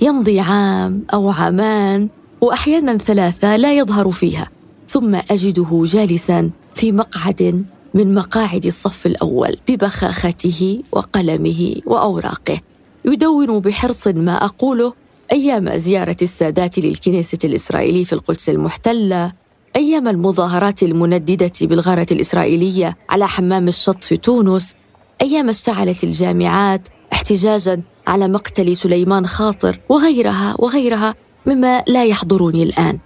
يمضي 0.02 0.40
عام 0.40 1.06
أو 1.14 1.30
عامان 1.30 2.10
وأحيانا 2.42 2.98
ثلاثة 2.98 3.58
لا 3.58 3.74
يظهر 3.74 4.12
فيها. 4.12 4.50
ثم 4.88 5.16
أجده 5.16 5.84
جالسا 5.86 6.52
في 6.74 6.92
مقعد 6.92 7.66
من 7.94 8.14
مقاعد 8.16 8.66
الصف 8.66 9.06
الأول 9.06 9.58
ببخاخته 9.68 10.82
وقلمه 10.92 11.76
وأوراقه. 11.86 12.60
يدون 13.08 13.60
بحرص 13.60 14.08
ما 14.08 14.46
أقوله 14.46 14.94
أيام 15.32 15.78
زيارة 15.78 16.18
السادات 16.22 16.80
للكنيسة 16.80 17.38
الإسرائيلي 17.44 18.06
في 18.06 18.14
القدس 18.14 18.50
المحتلة 18.50 19.32
أيام 19.76 20.08
المظاهرات 20.08 20.84
المنددة 20.84 21.52
بالغارة 21.62 22.06
الإسرائيلية 22.12 22.98
على 23.10 23.28
حمام 23.28 23.68
الشط 23.68 24.04
في 24.04 24.18
تونس 24.18 24.76
أيام 25.22 25.50
اشتعلت 25.50 26.04
الجامعات 26.04 26.88
احتجاجا 27.14 27.82
على 28.08 28.28
مقتل 28.28 28.78
سليمان 28.78 29.28
خاطر 29.28 29.80
وغيرها 29.90 30.56
وغيرها 30.60 31.16
مما 31.46 31.84
لا 31.88 32.06
يحضرني 32.06 32.64
الآن. 32.64 33.00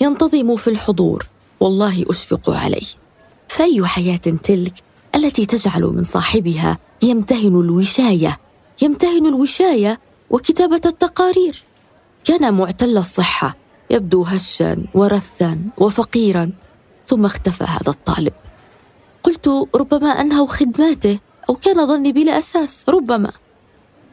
ينتظم 0.00 0.56
في 0.56 0.68
الحضور 0.68 1.26
والله 1.60 2.04
أشفق 2.10 2.50
عليه. 2.50 2.86
فأي 3.48 3.86
حياة 3.86 4.16
تلك 4.16 4.72
التي 5.14 5.46
تجعل 5.46 5.82
من 5.82 6.02
صاحبها 6.02 6.78
يمتهن 7.02 7.60
الوشاية 7.60 8.38
يمتهن 8.82 9.26
الوشاية 9.26 10.00
وكتابة 10.30 10.80
التقارير. 10.86 11.64
كان 12.24 12.54
معتل 12.54 12.98
الصحة 12.98 13.56
يبدو 13.90 14.22
هشا 14.22 14.84
ورثا 14.94 15.62
وفقيرا 15.78 16.52
ثم 17.06 17.24
اختفى 17.24 17.64
هذا 17.64 17.90
الطالب. 17.90 18.32
قلت 19.22 19.68
ربما 19.74 20.08
أنهوا 20.08 20.46
خدماته 20.46 21.18
أو 21.48 21.54
كان 21.54 21.86
ظني 21.86 22.12
بلا 22.12 22.38
أساس 22.38 22.84
ربما. 22.88 23.32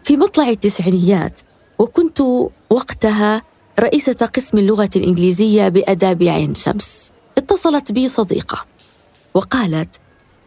في 0.03 0.17
مطلع 0.17 0.49
التسعينيات 0.49 1.41
وكنت 1.79 2.21
وقتها 2.69 3.41
رئيسة 3.79 4.29
قسم 4.35 4.57
اللغة 4.57 4.89
الإنجليزية 4.95 5.69
بأداب 5.69 6.23
عين 6.23 6.55
شمس. 6.55 7.11
اتصلت 7.37 7.91
بي 7.91 8.09
صديقة 8.09 8.65
وقالت 9.33 9.95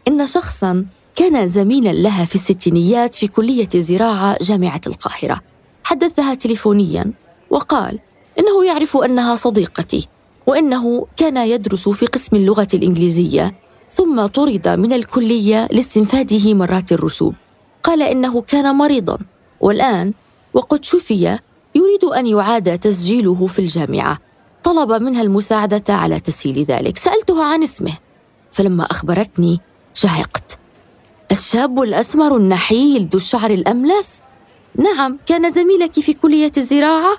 إن 0.07 0.25
شخصا 0.25 0.85
كان 1.19 1.47
زميلا 1.47 1.89
لها 1.89 2.25
في 2.25 2.35
الستينيات 2.35 3.15
في 3.15 3.27
كلية 3.27 3.67
الزراعة 3.75 4.37
جامعة 4.41 4.81
القاهرة. 4.87 5.41
حدثها 5.83 6.33
تليفونيا 6.33 7.11
وقال 7.49 7.99
إنه 8.39 8.65
يعرف 8.65 8.97
أنها 8.97 9.35
صديقتي 9.35 10.07
وإنه 10.47 11.07
كان 11.17 11.37
يدرس 11.37 11.89
في 11.89 12.05
قسم 12.05 12.35
اللغة 12.35 12.67
الإنجليزية 12.73 13.55
ثم 13.91 14.25
طرد 14.25 14.67
من 14.67 14.93
الكلية 14.93 15.67
لاستنفاده 15.71 16.53
مرات 16.53 16.91
الرسوب. 16.91 17.35
قال 17.83 18.01
إنه 18.01 18.41
كان 18.41 18.75
مريضا 18.75 19.17
والآن 19.61 20.13
وقد 20.53 20.83
شفي 20.83 21.39
يريد 21.75 22.03
أن 22.03 22.27
يعاد 22.27 22.79
تسجيله 22.79 23.47
في 23.47 23.59
الجامعة. 23.59 24.19
طلب 24.63 25.03
منها 25.03 25.21
المساعدة 25.21 25.93
على 25.93 26.19
تسهيل 26.19 26.63
ذلك. 26.63 26.97
سالتها 26.97 27.45
عن 27.45 27.63
اسمه 27.63 27.93
فلما 28.51 28.83
أخبرتني 28.83 29.59
شهقت. 29.93 30.59
الشاب 31.31 31.81
الأسمر 31.81 32.37
النحيل 32.37 33.09
ذو 33.11 33.17
الشعر 33.17 33.51
الاملس 33.51 34.21
نعم 34.75 35.17
كان 35.25 35.51
زميلك 35.51 35.99
في 35.99 36.13
كلية 36.13 36.51
الزراعة؟ 36.57 37.17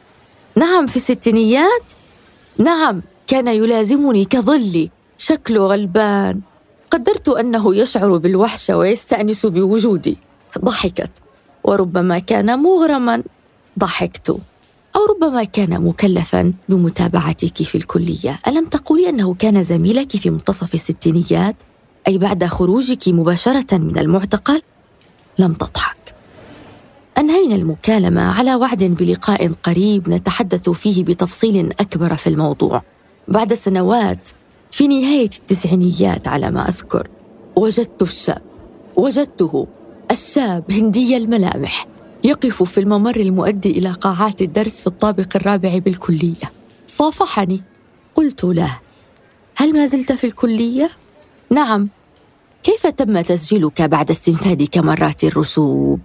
نعم 0.56 0.86
في 0.86 0.96
الستينيات؟ 0.96 1.92
نعم 2.58 3.02
كان 3.26 3.48
يلازمني 3.48 4.24
كظلي 4.24 4.90
شكله 5.18 5.66
غلبان. 5.66 6.40
قدرت 6.90 7.28
أنه 7.28 7.76
يشعر 7.76 8.16
بالوحشه 8.16 8.76
ويستأنس 8.76 9.46
بوجودي. 9.46 10.16
ضحكت 10.58 11.10
وربما 11.64 12.18
كان 12.18 12.58
مغرما. 12.58 13.22
ضحكت 13.78 14.30
أو 14.96 15.00
ربما 15.10 15.44
كان 15.44 15.82
مكلفا 15.82 16.52
بمتابعتك 16.68 17.62
في 17.62 17.74
الكلية. 17.74 18.40
ألم 18.46 18.66
تقولي 18.66 19.08
أنه 19.08 19.34
كان 19.34 19.62
زميلك 19.62 20.16
في 20.16 20.30
منتصف 20.30 20.74
الستينيات؟ 20.74 21.56
أي 22.08 22.18
بعد 22.18 22.44
خروجك 22.44 23.08
مباشرة 23.08 23.78
من 23.78 23.98
المعتقل 23.98 24.62
لم 25.38 25.54
تضحك. 25.54 26.14
أنهينا 27.18 27.54
المكالمة 27.54 28.20
على 28.20 28.54
وعد 28.54 28.84
بلقاء 28.84 29.52
قريب 29.62 30.08
نتحدث 30.08 30.70
فيه 30.70 31.04
بتفصيل 31.04 31.72
أكبر 31.80 32.16
في 32.16 32.26
الموضوع. 32.26 32.82
بعد 33.28 33.54
سنوات 33.54 34.28
في 34.70 34.88
نهاية 34.88 35.30
التسعينيات 35.38 36.28
على 36.28 36.50
ما 36.50 36.68
أذكر 36.68 37.08
وجدت 37.56 38.02
الشاب 38.02 38.42
وجدته 38.96 39.66
الشاب 40.10 40.64
هندي 40.70 41.16
الملامح 41.16 41.86
يقف 42.24 42.62
في 42.62 42.80
الممر 42.80 43.16
المؤدي 43.16 43.70
إلى 43.70 43.90
قاعات 43.90 44.42
الدرس 44.42 44.80
في 44.80 44.86
الطابق 44.86 45.36
الرابع 45.36 45.78
بالكلية. 45.78 46.52
صافحني 46.86 47.62
قلت 48.14 48.44
له 48.44 48.78
هل 49.56 49.72
ما 49.72 49.86
زلت 49.86 50.12
في 50.12 50.24
الكلية؟ 50.24 50.90
نعم. 51.52 51.88
كيف 52.62 52.86
تم 52.86 53.20
تسجيلك 53.20 53.82
بعد 53.82 54.10
استنفادك 54.10 54.78
مرات 54.78 55.24
الرسوب؟ 55.24 56.00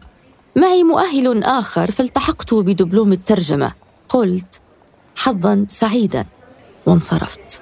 معي 0.55 0.83
مؤهل 0.83 1.43
آخر 1.43 1.91
فالتحقت 1.91 2.53
بدبلوم 2.53 3.11
الترجمة. 3.11 3.71
قلت 4.09 4.61
حظا 5.15 5.65
سعيدا. 5.69 6.25
وانصرفت. 6.85 7.61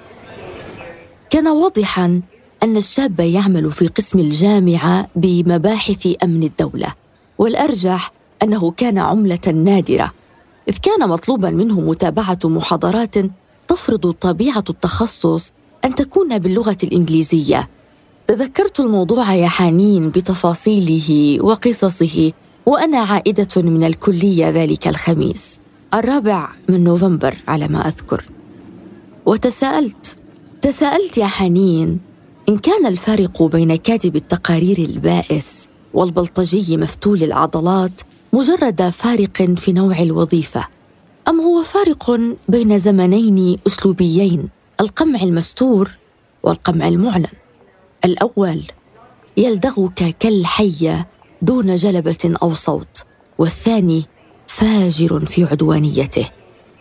كان 1.30 1.48
واضحا 1.48 2.22
أن 2.62 2.76
الشاب 2.76 3.20
يعمل 3.20 3.72
في 3.72 3.86
قسم 3.86 4.18
الجامعة 4.18 5.08
بمباحث 5.16 6.08
أمن 6.22 6.42
الدولة 6.42 6.94
والأرجح 7.38 8.12
أنه 8.42 8.70
كان 8.70 8.98
عملة 8.98 9.52
نادرة 9.54 10.12
إذ 10.68 10.76
كان 10.82 11.08
مطلوبا 11.08 11.50
منه 11.50 11.80
متابعة 11.80 12.38
محاضرات 12.44 13.14
تفرض 13.68 14.10
طبيعة 14.12 14.64
التخصص 14.70 15.52
أن 15.84 15.94
تكون 15.94 16.38
باللغة 16.38 16.76
الإنجليزية. 16.84 17.68
تذكرت 18.26 18.80
الموضوع 18.80 19.34
يا 19.34 19.48
حنين 19.48 20.08
بتفاصيله 20.10 21.38
وقصصه 21.44 22.32
وأنا 22.66 22.98
عائدة 22.98 23.62
من 23.62 23.84
الكلية 23.84 24.50
ذلك 24.50 24.88
الخميس 24.88 25.58
الرابع 25.94 26.48
من 26.68 26.84
نوفمبر 26.84 27.34
على 27.48 27.68
ما 27.68 27.88
أذكر. 27.88 28.24
وتساءلت 29.26 30.16
تساءلت 30.62 31.18
يا 31.18 31.26
حنين 31.26 32.00
إن 32.48 32.58
كان 32.58 32.86
الفارق 32.86 33.42
بين 33.42 33.76
كاتب 33.76 34.16
التقارير 34.16 34.78
البائس 34.78 35.68
والبلطجي 35.94 36.76
مفتول 36.76 37.22
العضلات 37.22 38.00
مجرد 38.32 38.88
فارق 38.88 39.42
في 39.56 39.72
نوع 39.72 40.02
الوظيفة 40.02 40.68
أم 41.28 41.40
هو 41.40 41.62
فارق 41.62 42.20
بين 42.48 42.78
زمنين 42.78 43.58
أسلوبيين؟ 43.66 44.48
القمع 44.80 45.22
المستور 45.22 45.96
والقمع 46.42 46.88
المعلن. 46.88 47.26
الأول 48.04 48.66
يلدغك 49.36 50.16
كالحية 50.18 51.08
دون 51.42 51.76
جلبة 51.76 52.34
أو 52.42 52.54
صوت 52.54 53.04
والثاني 53.38 54.04
فاجر 54.46 55.26
في 55.26 55.44
عدوانيته. 55.44 56.28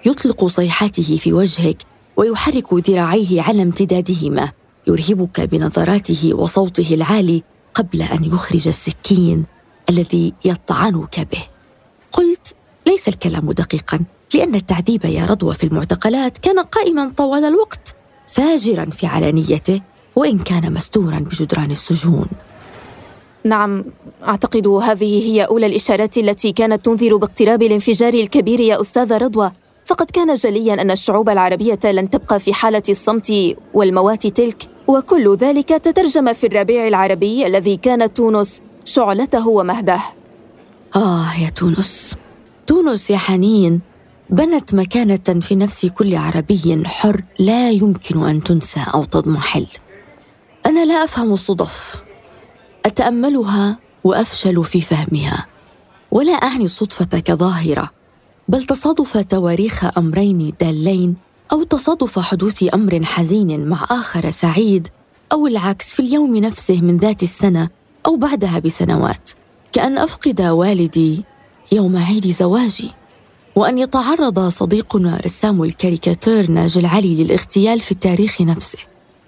يطلق 0.06 0.46
صيحاته 0.46 1.18
في 1.18 1.34
وجهك 1.34 1.78
ويحرك 2.18 2.74
ذراعيه 2.74 3.42
على 3.42 3.62
امتدادهما. 3.62 4.52
يرهبك 4.88 5.42
بنظراته 5.42 6.34
وصوته 6.34 6.94
العالي 6.94 7.44
قبل 7.74 8.02
أن 8.02 8.26
يخرج 8.26 8.68
السكين 8.68 9.46
الذي 9.90 10.34
يطعنك 10.46 11.20
به. 11.20 11.44
قلت 12.12 12.56
ليس 12.88 13.08
الكلام 13.08 13.52
دقيقا. 13.52 14.00
لأن 14.36 14.56
التعذيب 14.56 15.06
يا 15.06 15.26
رضوى 15.26 15.54
في 15.54 15.64
المعتقلات 15.64 16.38
كان 16.38 16.60
قائما 16.60 17.12
طوال 17.18 17.46
الوقت 17.46 17.96
فاجرا 18.28 18.86
في 18.86 19.08
علانيته 19.08 19.82
وإن 20.16 20.40
كان 20.40 20.74
مستورا 20.74 21.20
بجدران 21.20 21.72
السجون. 21.72 22.26
نعم 23.44 23.86
أعتقد 24.24 24.68
هذه 24.68 25.32
هي 25.32 25.44
أولى 25.44 25.66
الإشارات 25.66 26.18
التي 26.18 26.52
كانت 26.52 26.86
تنذر 26.86 27.18
باقتراب 27.18 27.62
الانفجار 27.62 28.14
الكبير 28.14 28.60
يا 28.60 28.82
استاذه 28.82 29.18
رضوى. 29.18 29.52
فقد 29.86 30.12
كان 30.12 30.34
جليا 30.34 30.82
أن 30.82 30.92
الشعوب 30.92 31.30
العربية 31.30 31.80
لن 31.84 32.10
تبقى 32.10 32.40
في 32.40 32.54
حالة 32.54 32.84
الصمت 32.90 33.56
والموات 33.74 34.28
تلك 34.28 34.70
وكل 34.88 35.36
ذلك 35.36 35.70
تترجم 35.70 36.34
في 36.34 36.48
الربيع 36.48 36.88
العربي 36.88 37.48
الذي 37.48 37.78
كانت 37.78 38.18
تونس 38.18 38.62
شعلته 38.86 39.48
ومهده. 39.48 40.00
آه 40.96 41.34
يا 41.44 41.50
تونس. 41.50 42.16
تونس 42.68 43.10
يا 43.10 43.18
حنين. 43.18 43.93
بنت 44.34 44.74
مكانة 44.74 45.40
في 45.42 45.56
نفس 45.56 45.86
كل 45.86 46.16
عربي 46.16 46.84
حر 46.86 47.24
لا 47.40 47.72
يمكن 47.72 48.24
أن 48.30 48.44
تنسى 48.44 48.80
أو 48.94 49.04
تضمحل. 49.04 49.68
أنا 50.66 50.86
لا 50.86 51.04
أفهم 51.04 51.34
الصدف. 51.34 52.04
أتأملها 52.86 53.80
وأفشل 54.04 54.64
في 54.64 54.82
فهمها. 54.82 55.46
ولا 56.12 56.32
أعني 56.34 56.64
الصدفه 56.64 57.20
كظاهره 57.20 57.90
بل 58.48 58.64
تصادف 58.64 59.18
تواريخ 59.18 59.98
أمرين 59.98 60.54
دالين 60.62 61.16
أو 61.52 61.64
تصادف 61.64 62.20
حدوث 62.20 62.74
أمر 62.74 63.04
حزين 63.04 63.66
مع 63.70 63.86
آخر 63.90 64.30
سعيد 64.30 64.88
أو 65.32 65.48
العكس 65.48 65.94
في 65.94 66.00
اليوم 66.00 66.36
نفسه 66.36 66.82
من 66.82 66.98
ذات 66.98 67.24
السنة 67.24 67.70
أو 68.06 68.16
بعدها 68.16 68.60
بسنوات. 68.60 69.30
كأن 69.72 69.98
أفقد 69.98 70.42
والدي 70.42 71.24
يوم 71.72 71.98
عيد 71.98 72.28
زواجي. 72.28 73.03
وأن 73.56 73.80
يتعرض 73.80 74.40
صديقنا 74.50 75.20
رسام 75.26 75.64
الكاريكاتير 75.64 76.52
ناجل 76.52 76.86
علي 76.86 77.24
للاغتيال 77.24 77.80
في 77.80 77.92
التاريخ 77.92 78.42
نفسه 78.42 78.80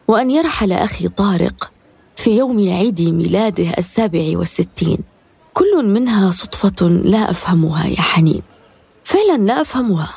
وأن 0.07 0.31
يرحل 0.31 0.71
أخي 0.71 1.07
طارق 1.07 1.71
في 2.15 2.37
يوم 2.37 2.69
عيد 2.69 3.01
ميلاده 3.01 3.69
السابع 3.77 4.31
والستين. 4.33 4.97
كل 5.53 5.85
منها 5.85 6.31
صدفة 6.31 6.87
لا 6.87 7.31
أفهمها 7.31 7.85
يا 7.87 8.01
حنين. 8.01 8.41
فعلا 9.03 9.37
لا 9.37 9.61
أفهمها. 9.61 10.09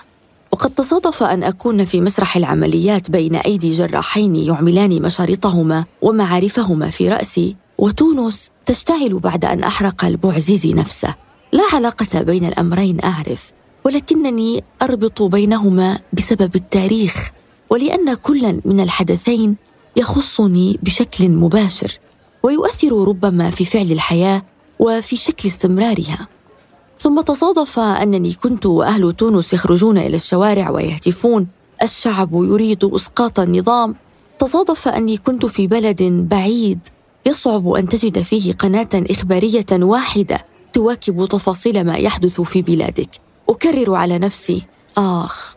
وقد 0.53 0.71
تصادف 0.71 1.23
أن 1.23 1.43
أكون 1.43 1.85
في 1.85 2.01
مسرح 2.01 2.37
العمليات 2.37 3.11
بين 3.11 3.35
أيدي 3.35 3.71
جراحين 3.71 4.37
يعملان 4.37 5.03
مشارطهما 5.03 5.85
ومعارفهما 6.03 6.91
في 6.91 7.09
رأسي 7.09 7.57
وتونس 7.79 8.51
تشتعل 8.67 9.19
بعد 9.19 9.45
أن 9.45 9.65
أحرق 9.65 10.05
البوعزيزي 10.05 10.73
نفسه. 10.73 11.15
لا 11.53 11.65
علاقة 11.73 12.23
بين 12.23 12.45
الأمرين 12.45 13.01
أعرف. 13.05 13.53
ولكنني 13.89 14.65
أربط 14.83 15.23
بينهما 15.23 15.99
بسبب 16.13 16.57
التاريخ 16.57 17.31
ولأن 17.71 18.15
كلا 18.15 18.61
من 18.65 18.81
الحدثين 18.81 19.57
يخصني 19.97 20.79
بشكل 20.83 21.29
مباشر 21.29 21.99
ويؤثر 22.43 23.09
ربما 23.09 23.51
في 23.51 23.65
فعل 23.65 23.93
الحياة 23.93 24.43
وفي 24.79 25.17
شكل 25.17 25.49
استمرارها. 25.49 26.29
ثم 26.99 27.21
تصادف 27.21 27.79
أنني 27.79 28.33
كنت 28.33 28.67
وأهل 28.67 29.13
تونس 29.13 29.55
يخرجون 29.55 29.99
إلى 29.99 30.17
الشوارع 30.17 30.71
ويهتفون 30.71 31.47
الشعب 31.83 32.31
يريد 32.33 32.85
إسقاط 32.85 33.41
النظام. 33.41 33.95
تصادف 34.39 34.89
أني 34.89 35.17
كنت 35.17 35.47
في 35.47 35.67
بلد 35.67 36.03
بعيد 36.03 36.79
يصعب 37.27 37.69
أن 37.69 37.89
تجد 37.89 38.19
فيه 38.19 38.53
قناة 38.53 38.89
إخبارية 38.95 39.67
واحدة 39.73 40.45
تواكب 40.73 41.27
تفاصيل 41.29 41.85
ما 41.85 41.97
يحدث 41.97 42.41
في 42.41 42.63
بلادك. 42.63 43.28
أكرر 43.51 43.95
على 43.95 44.19
نفسي 44.19 44.63
آخ 44.97 45.55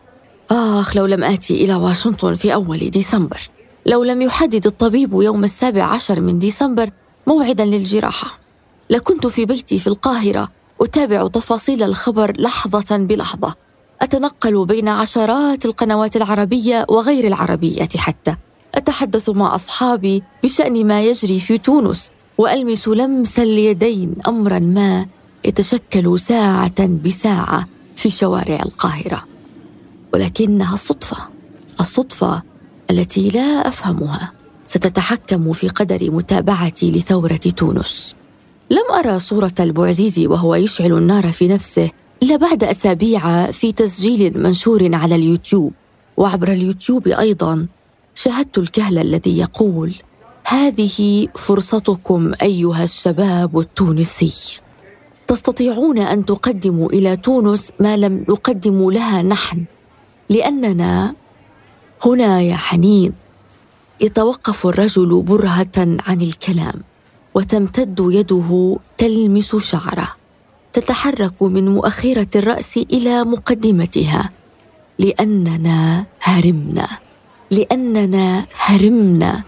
آخ 0.52 0.98
لو 0.98 1.06
لم 1.06 1.24
آتي 1.24 1.66
إلى 1.66 1.76
واشنطن 1.76 2.34
في 2.34 2.54
أول 2.54 2.90
ديسمبر. 2.90 3.50
لو 3.86 4.04
لم 4.04 4.22
يحدد 4.22 4.66
الطبيب 4.66 5.14
يوم 5.14 5.44
السابع 5.44 5.84
عشر 5.84 6.20
من 6.20 6.40
ديسمبر 6.40 6.92
موعدا 7.28 7.66
للجراحة. 7.66 8.40
لكنت 8.90 9.28
في 9.28 9.46
بيتي 9.46 9.80
في 9.80 9.88
القاهرة 9.88 10.50
أتابع 10.82 11.28
تفاصيل 11.28 11.84
الخبر 11.84 12.34
لحظة 12.40 12.98
بلحظة. 12.98 13.56
أتنقل 14.02 14.66
بين 14.66 14.88
عشرات 14.88 15.66
القنوات 15.66 16.16
العربية 16.16 16.86
وغير 16.90 17.28
العربية 17.28 17.88
حتى. 17.98 18.36
أتحدث 18.76 19.30
مع 19.30 19.56
أصحابي 19.56 20.24
بشأن 20.44 20.88
ما 20.88 21.02
يجري 21.02 21.40
في 21.40 21.58
تونس 21.58 22.12
وألمس 22.38 22.88
لمس 22.88 23.40
اليدين 23.40 24.16
امرا 24.28 24.60
ما 24.60 25.06
يتشكل 25.46 26.20
ساعة 26.20 26.88
بساعة. 26.88 27.68
في 28.02 28.10
شوارع 28.10 28.60
القاهرة 28.66 29.24
ولكنها 30.14 30.74
الصدفه 30.74 31.18
الصدفة 31.80 32.42
التي 32.92 33.30
لا 33.30 33.68
أفهمها. 33.68 34.32
ستتحكم 34.66 35.54
في 35.54 35.68
قدر 35.68 36.12
متابعتي 36.12 36.92
لثورة 36.92 37.36
تونس. 37.36 38.16
لم 38.70 38.92
أرى 38.92 39.20
صورة 39.20 39.54
البوعزيزي 39.60 40.28
وهو 40.28 40.56
يشعل 40.56 40.92
النار 40.92 41.28
في 41.28 41.48
نفسه 41.48 41.90
إلا 42.24 42.36
بعد 42.36 42.64
أسابيع 42.64 43.52
في 43.52 43.72
تسجيل 43.72 44.44
منشور 44.44 44.96
على 44.96 45.16
اليوتيوب. 45.16 45.74
وعبر 46.18 46.52
اليوتيوب 46.52 47.08
أيضا 47.08 47.68
شاهدت 48.16 48.58
الكهل 48.58 48.98
الذي 48.98 49.38
يقول 49.38 49.96
هذه 50.48 51.28
فرصتكم 51.36 52.32
أيها 52.42 52.84
الشباب 52.84 53.60
التونسي. 53.60 54.62
تستطيعون 55.32 56.00
أن 56.00 56.26
تقدموا 56.26 56.90
إلى 56.90 57.18
تونس 57.18 57.72
ما 57.80 57.98
لم 57.98 58.26
نقدم 58.30 58.92
لها 58.92 59.22
نحن 59.22 59.64
لأننا 60.30 61.16
هنا 62.06 62.42
يا 62.42 62.56
حنين 62.56 63.14
يتوقف 64.02 64.68
الرجل 64.68 65.22
برهة 65.22 65.78
عن 65.78 66.22
الكلام 66.22 66.74
وتمتد 67.34 68.00
يده 68.00 68.78
تلمس 68.98 69.56
شعره 69.56 70.08
تتحرك 70.74 71.44
من 71.44 71.70
مؤخرة 71.70 72.28
الرأس 72.36 72.78
إلى 72.78 73.24
مقدمتها 73.24 74.30
لأننا 75.00 76.06
هرمنا 76.22 76.88
لأننا 77.52 78.48
هرمنا 78.66 79.44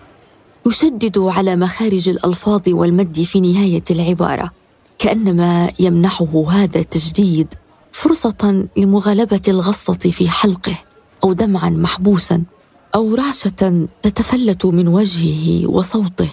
يشدد 0.68 1.18
على 1.18 1.56
مخارج 1.56 2.10
الألفاظ 2.10 2.62
والمد 2.68 3.22
في 3.22 3.40
نهاية 3.42 3.84
العبارة. 3.92 4.63
كأنما 5.04 5.72
يمنحه 5.80 6.46
هذا 6.50 6.80
التجديد 6.80 7.54
فرصة 7.92 8.68
لمغالبة 8.78 9.42
الغصة 9.48 9.94
في 9.94 10.30
حلقه 10.30 10.76
أو 11.24 11.34
دمعا 11.34 11.70
محبوسا 11.70 12.44
أو 12.96 13.16
رعشة 13.16 13.88
تتفلت 14.02 14.66
من 14.66 14.88
وجهه 14.88 15.68
وصوته. 15.68 16.30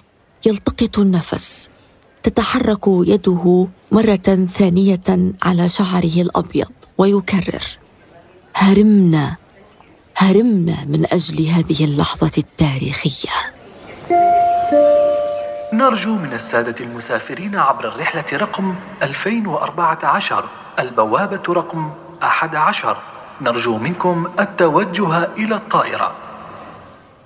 يلتقط 0.47 0.99
النفس 0.99 1.69
تتحرك 2.23 2.85
يده 2.87 3.69
مرة 3.93 4.47
ثانية 4.55 5.35
على 5.43 5.69
شعره 5.69 6.23
الأبيض 6.23 6.73
ويكرر 6.99 7.65
هرمنا 8.55 9.37
هرمنا 10.17 10.85
من 10.85 11.07
أجل 11.13 11.47
هذه 11.47 11.85
اللحظة 11.85 12.33
التاريخية. 12.39 13.60
نرجو 15.81 16.15
من 16.15 16.33
السادة 16.33 16.85
المسافرين 16.85 17.57
عبر 17.57 17.89
الرحلة 17.89 18.25
رقم 18.33 18.75
2014 19.03 20.45
البوابة 20.79 21.55
رقم 21.55 21.91
11 22.23 22.97
نرجو 23.41 23.77
منكم 23.77 24.27
التوجه 24.41 25.29
إلى 25.39 25.55
الطائرة. 25.55 26.15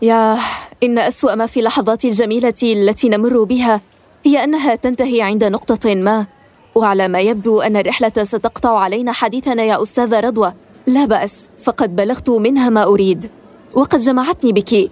يا 0.03 0.39
إن 0.83 0.99
أسوأ 0.99 1.35
ما 1.35 1.47
في 1.47 1.61
اللحظات 1.61 2.05
الجميلة 2.05 2.55
التي 2.63 3.09
نمر 3.09 3.45
بها 3.45 3.81
هي 4.25 4.45
أنها 4.45 4.75
تنتهي 4.75 5.23
عند 5.23 5.45
نقطة 5.45 5.95
ما. 5.95 6.27
وعلى 6.75 7.09
ما 7.09 7.21
يبدو 7.21 7.61
أن 7.61 7.77
الرحلة 7.77 8.25
ستقطع 8.25 8.79
علينا 8.79 9.13
حديثنا 9.13 9.63
يا 9.63 9.83
أستاذة 9.83 10.21
رضوى. 10.21 10.53
لا 10.87 11.05
بأس 11.05 11.51
فقد 11.65 11.97
بلغت 11.97 12.31
منها 12.31 12.71
ما 12.71 12.85
أريد. 12.85 13.31
وقد 13.73 13.99
جمعتني 13.99 14.53
بك. 14.53 14.91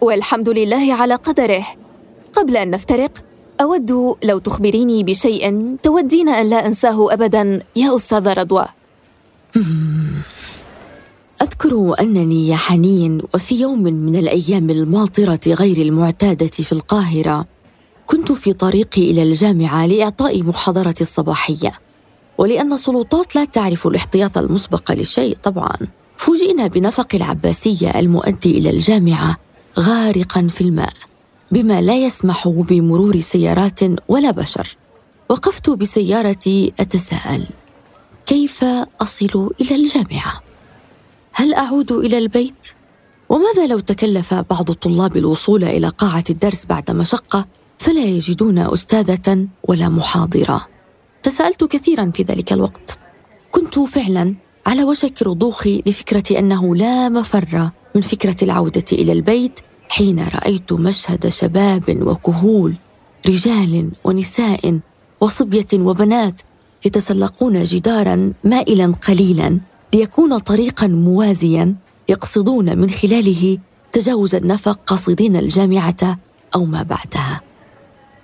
والحمد 0.00 0.48
لله 0.48 0.94
على 0.94 1.14
قدره. 1.14 1.64
قبل 2.32 2.56
أن 2.56 2.70
نفترق 2.70 3.24
أود 3.60 4.16
لو 4.24 4.38
تخبريني 4.38 5.02
بشيء 5.02 5.76
تودين 5.82 6.28
أن 6.28 6.50
لا 6.50 6.66
أنساه 6.66 7.12
أبدا 7.12 7.62
يا 7.76 7.96
أستاذة 7.96 8.32
رضوى. 8.32 8.66
أذكر 11.42 11.94
أنني 12.00 12.48
يا 12.48 12.56
حنين 12.56 13.22
وفي 13.34 13.60
يوم 13.60 13.82
من 13.82 14.16
الأيام 14.16 14.70
الماطرة 14.70 15.40
غير 15.46 15.76
المعتادة 15.76 16.46
في 16.46 16.72
القاهرة 16.72 17.46
كنت 18.06 18.32
في 18.32 18.52
طريقي 18.52 19.10
إلى 19.10 19.22
الجامعة 19.22 19.86
لإعطاء 19.86 20.42
محاضرة 20.42 20.94
الصباحية. 21.00 21.72
ولأن 22.38 22.72
السلطات 22.72 23.36
لا 23.36 23.44
تعرف 23.44 23.86
الاحتياط 23.86 24.38
المسبق 24.38 24.92
للشيء 24.92 25.36
طبعا. 25.42 25.76
فوجئنا 26.16 26.66
بنفق 26.66 27.08
العباسية 27.14 27.90
المؤدي 27.90 28.58
إلى 28.58 28.70
الجامعة 28.70 29.36
غارقا 29.78 30.48
في 30.50 30.60
الماء. 30.60 30.92
بما 31.52 31.80
لا 31.80 31.96
يسمح 31.96 32.48
بمرور 32.48 33.20
سيارات 33.20 33.80
ولا 34.08 34.30
بشر. 34.30 34.76
وقفت 35.28 35.70
بسيارتي 35.70 36.72
أتساءل 36.80 37.46
كيف 38.26 38.64
أصل 39.00 39.50
إلى 39.60 39.76
الجامعة؟ 39.76 40.42
هل 41.32 41.54
أعود 41.54 41.92
إلى 41.92 42.18
البيت؟ 42.18 42.66
وماذا 43.28 43.66
لو 43.66 43.78
تكلف 43.78 44.34
بعض 44.34 44.70
الطلاب 44.70 45.16
الوصول 45.16 45.64
إلى 45.64 45.88
قاعة 45.88 46.24
الدرس 46.30 46.66
بعد 46.66 46.90
مشقة 46.90 47.46
فلا 47.78 48.04
يجدون 48.04 48.58
أستاذة 48.58 49.46
ولا 49.64 49.88
محاضرة؟ 49.88 50.66
تساءلت 51.22 51.64
كثيرا 51.64 52.10
في 52.14 52.22
ذلك 52.22 52.52
الوقت. 52.52 52.98
كنت 53.50 53.78
فعلا 53.78 54.34
على 54.66 54.84
وشك 54.84 55.22
الرضوخ 55.22 55.66
لفكرة 55.66 56.38
أنه 56.38 56.76
لا 56.76 57.08
مفر 57.08 57.70
من 57.94 58.00
فكرة 58.00 58.36
العودة 58.42 58.84
إلى 58.92 59.12
البيت 59.12 59.60
حين 59.92 60.28
رأيت 60.28 60.72
مشهد 60.72 61.28
شباب 61.28 61.98
وكهول 62.06 62.76
رجال 63.26 63.90
ونساء 64.04 64.80
وصبية 65.20 65.66
وبنات 65.74 66.42
يتسلقون 66.84 67.64
جدارا 67.64 68.32
مائلا 68.44 68.94
قليلا 69.08 69.60
ليكون 69.94 70.38
طريقا 70.38 70.86
موازيا 70.86 71.74
يقصدون 72.08 72.78
من 72.78 72.90
خلاله 72.90 73.58
تجاوز 73.92 74.34
النفق 74.34 74.78
قاصدين 74.86 75.36
الجامعة 75.36 76.18
أو 76.54 76.64
ما 76.64 76.82
بعدها. 76.82 77.40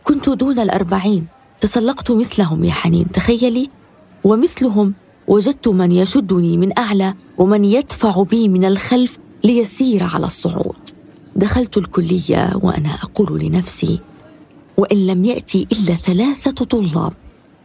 كنت 0.04 0.28
دون 0.30 0.58
الأربعين 0.58 1.26
تسلقت 1.60 2.10
مثلهم 2.10 2.64
يا 2.64 2.72
حنين 2.72 3.12
تخيلي. 3.12 3.70
ومثلهم 4.24 4.94
وجدت 5.28 5.68
من 5.68 5.92
يشدني 5.92 6.56
من 6.56 6.78
أعلى 6.78 7.14
ومن 7.38 7.64
يدفع 7.64 8.22
بي 8.22 8.48
من 8.48 8.64
الخلف 8.64 9.18
ليسير 9.44 10.02
على 10.02 10.26
الصعود. 10.26 10.97
دخلت 11.38 11.76
الكلية 11.76 12.52
وأنا 12.62 12.94
أقول 13.02 13.40
لنفسي 13.40 14.00
وإن 14.76 15.06
لم 15.06 15.24
يأتي 15.24 15.66
إلا 15.72 15.94
ثلاثة 15.94 16.64
طلاب 16.64 17.12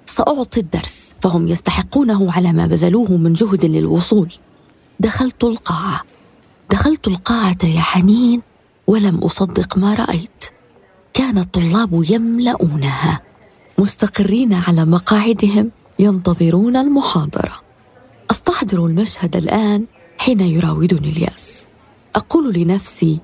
سأعطي 0.06 0.60
الدرس. 0.60 1.14
فهم 1.22 1.48
يستحقونه 1.48 2.32
على 2.32 2.54
ما 2.54 2.68
بذلوه 2.68 3.18
من 3.18 3.34
جهد 3.34 3.66
للوصول. 3.66 4.34
دخلت 5.00 5.44
القاعة. 5.44 6.02
دخلت 6.72 7.08
القاعة 7.08 7.58
يا 7.64 7.80
حنين 7.82 8.42
ولم 8.88 9.18
أصدق 9.18 9.78
ما 9.78 9.94
رأيت. 9.94 10.44
كان 11.14 11.38
الطلاب 11.38 12.04
يملؤونها 12.10 13.20
مستقرين 13.78 14.54
على 14.54 14.86
مقاعدهم 14.86 15.72
ينتظرون 16.00 16.76
المحاضرة. 16.76 17.62
أستحضر 18.32 18.86
المشهد 18.86 19.36
الآن 19.36 19.86
حين 20.18 20.40
يراودني 20.40 21.10
الياس. 21.10 21.66
أقول 22.16 22.54
لنفسي 22.54 23.20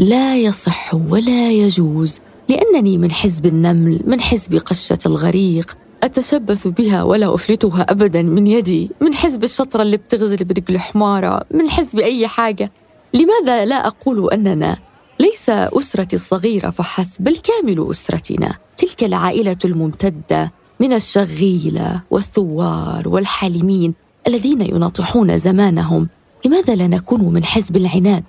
لا 0.00 0.36
يصح 0.36 0.94
ولا 0.94 1.50
يجوز 1.50 2.18
لأنني 2.48 2.98
من 2.98 3.10
حزب 3.10 3.46
النمل 3.46 4.00
من 4.06 4.20
حزب 4.20 4.54
قشة 4.54 4.98
الغريق. 5.06 5.76
أتشبث 6.02 6.66
بها 6.66 7.02
ولا 7.02 7.34
أفلتها 7.34 7.82
أبدا 7.82 8.22
من 8.22 8.46
يدي 8.46 8.90
من 9.00 9.14
حزب 9.14 9.44
الشطرة 9.44 9.82
اللي 9.82 9.96
بتغزل 9.96 10.44
برجل 10.44 10.78
حمارة 10.78 11.42
من 11.50 11.70
حزب 11.70 11.98
أي 11.98 12.26
حاجة. 12.26 12.72
لماذا 13.14 13.64
لا 13.64 13.86
أقول 13.86 14.30
أننا 14.30 14.78
ليس 15.20 15.50
أسرتي 15.50 16.16
الصغيرة 16.16 16.70
فحسب 16.70 17.24
بل 17.24 17.36
كامل 17.36 17.90
أسرتنا 17.90 18.58
تلك 18.76 19.04
العائلة 19.04 19.56
الممتدة 19.64 20.52
من 20.80 20.92
الشغيلة 20.92 22.02
والثوار 22.10 23.08
والحالمين 23.08 23.94
الذين 24.28 24.60
يناطحون 24.60 25.38
زمانهم؟ 25.38 26.08
لماذا 26.46 26.74
لا 26.74 26.86
نكون 26.86 27.32
من 27.32 27.44
حزب 27.44 27.76
العناد؟ 27.76 28.24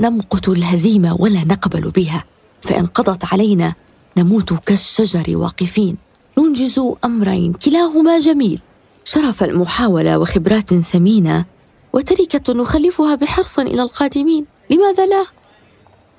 نمقت 0.00 0.48
الهزيمة 0.48 1.16
ولا 1.18 1.44
نقبل 1.44 1.90
بها. 1.90 2.24
فإن 2.62 2.86
قضت 2.86 3.24
علينا 3.32 3.74
نموت 4.16 4.52
كالشجر 4.52 5.36
واقفين. 5.36 5.96
ننجز 6.38 6.80
أمرين 7.04 7.52
كلاهما 7.52 8.18
جميل. 8.18 8.60
شرف 9.04 9.44
المحاولة 9.44 10.18
وخبرات 10.18 10.74
ثمينة 10.74 11.44
وتركة 11.92 12.52
نخلفها 12.52 13.14
بحرص 13.14 13.58
إلى 13.58 13.82
القادمين. 13.82 14.46
لماذا 14.70 15.06
لا؟ 15.06 15.26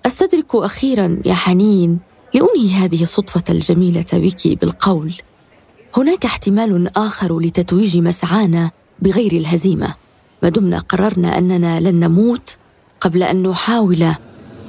أستدرك 0.06 0.56
أخيرا 0.56 1.22
يا 1.26 1.34
حنين 1.34 2.00
لأنهي 2.34 2.70
هذه 2.74 3.04
الصدفة 3.04 3.44
الجميلة 3.50 4.06
بك 4.14 4.48
بالقول. 4.48 5.14
هناك 5.98 6.26
احتمال 6.26 6.98
آخر 6.98 7.40
لتتويج 7.40 7.98
مسعانا 7.98 8.72
بغير 9.00 9.32
الهزيمة. 9.32 9.96
ما 10.44 10.50
دمنا 10.50 10.80
قررنا 10.80 11.38
أننا 11.38 11.80
لن 11.80 12.00
نموت 12.00 12.58
قبل 13.02 13.24
أن 13.24 13.44
نحاول 13.44 14.14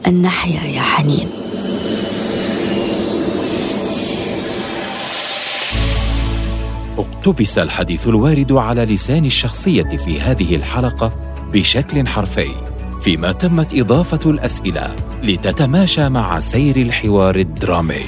ان 0.07 0.23
نحيا 0.23 0.63
يا 0.63 0.81
حنين. 0.81 1.29
اقتبس 6.99 7.59
الحديث 7.59 8.07
الوارد 8.07 8.53
على 8.53 8.85
لسان 8.85 9.25
الشخصية 9.25 9.83
في 9.83 10.21
هذه 10.21 10.57
الحلقة 10.57 11.13
بشكل 11.53 12.09
حرفي 12.09 12.49
فيما 13.03 13.33
تمت 13.33 13.75
إضافة 13.75 14.31
الأسئلة 14.31 14.97
لتتماشى 15.23 16.09
مع 16.09 16.41
سير 16.41 16.77
الحوار 16.77 17.37
الدرامي. 17.37 18.05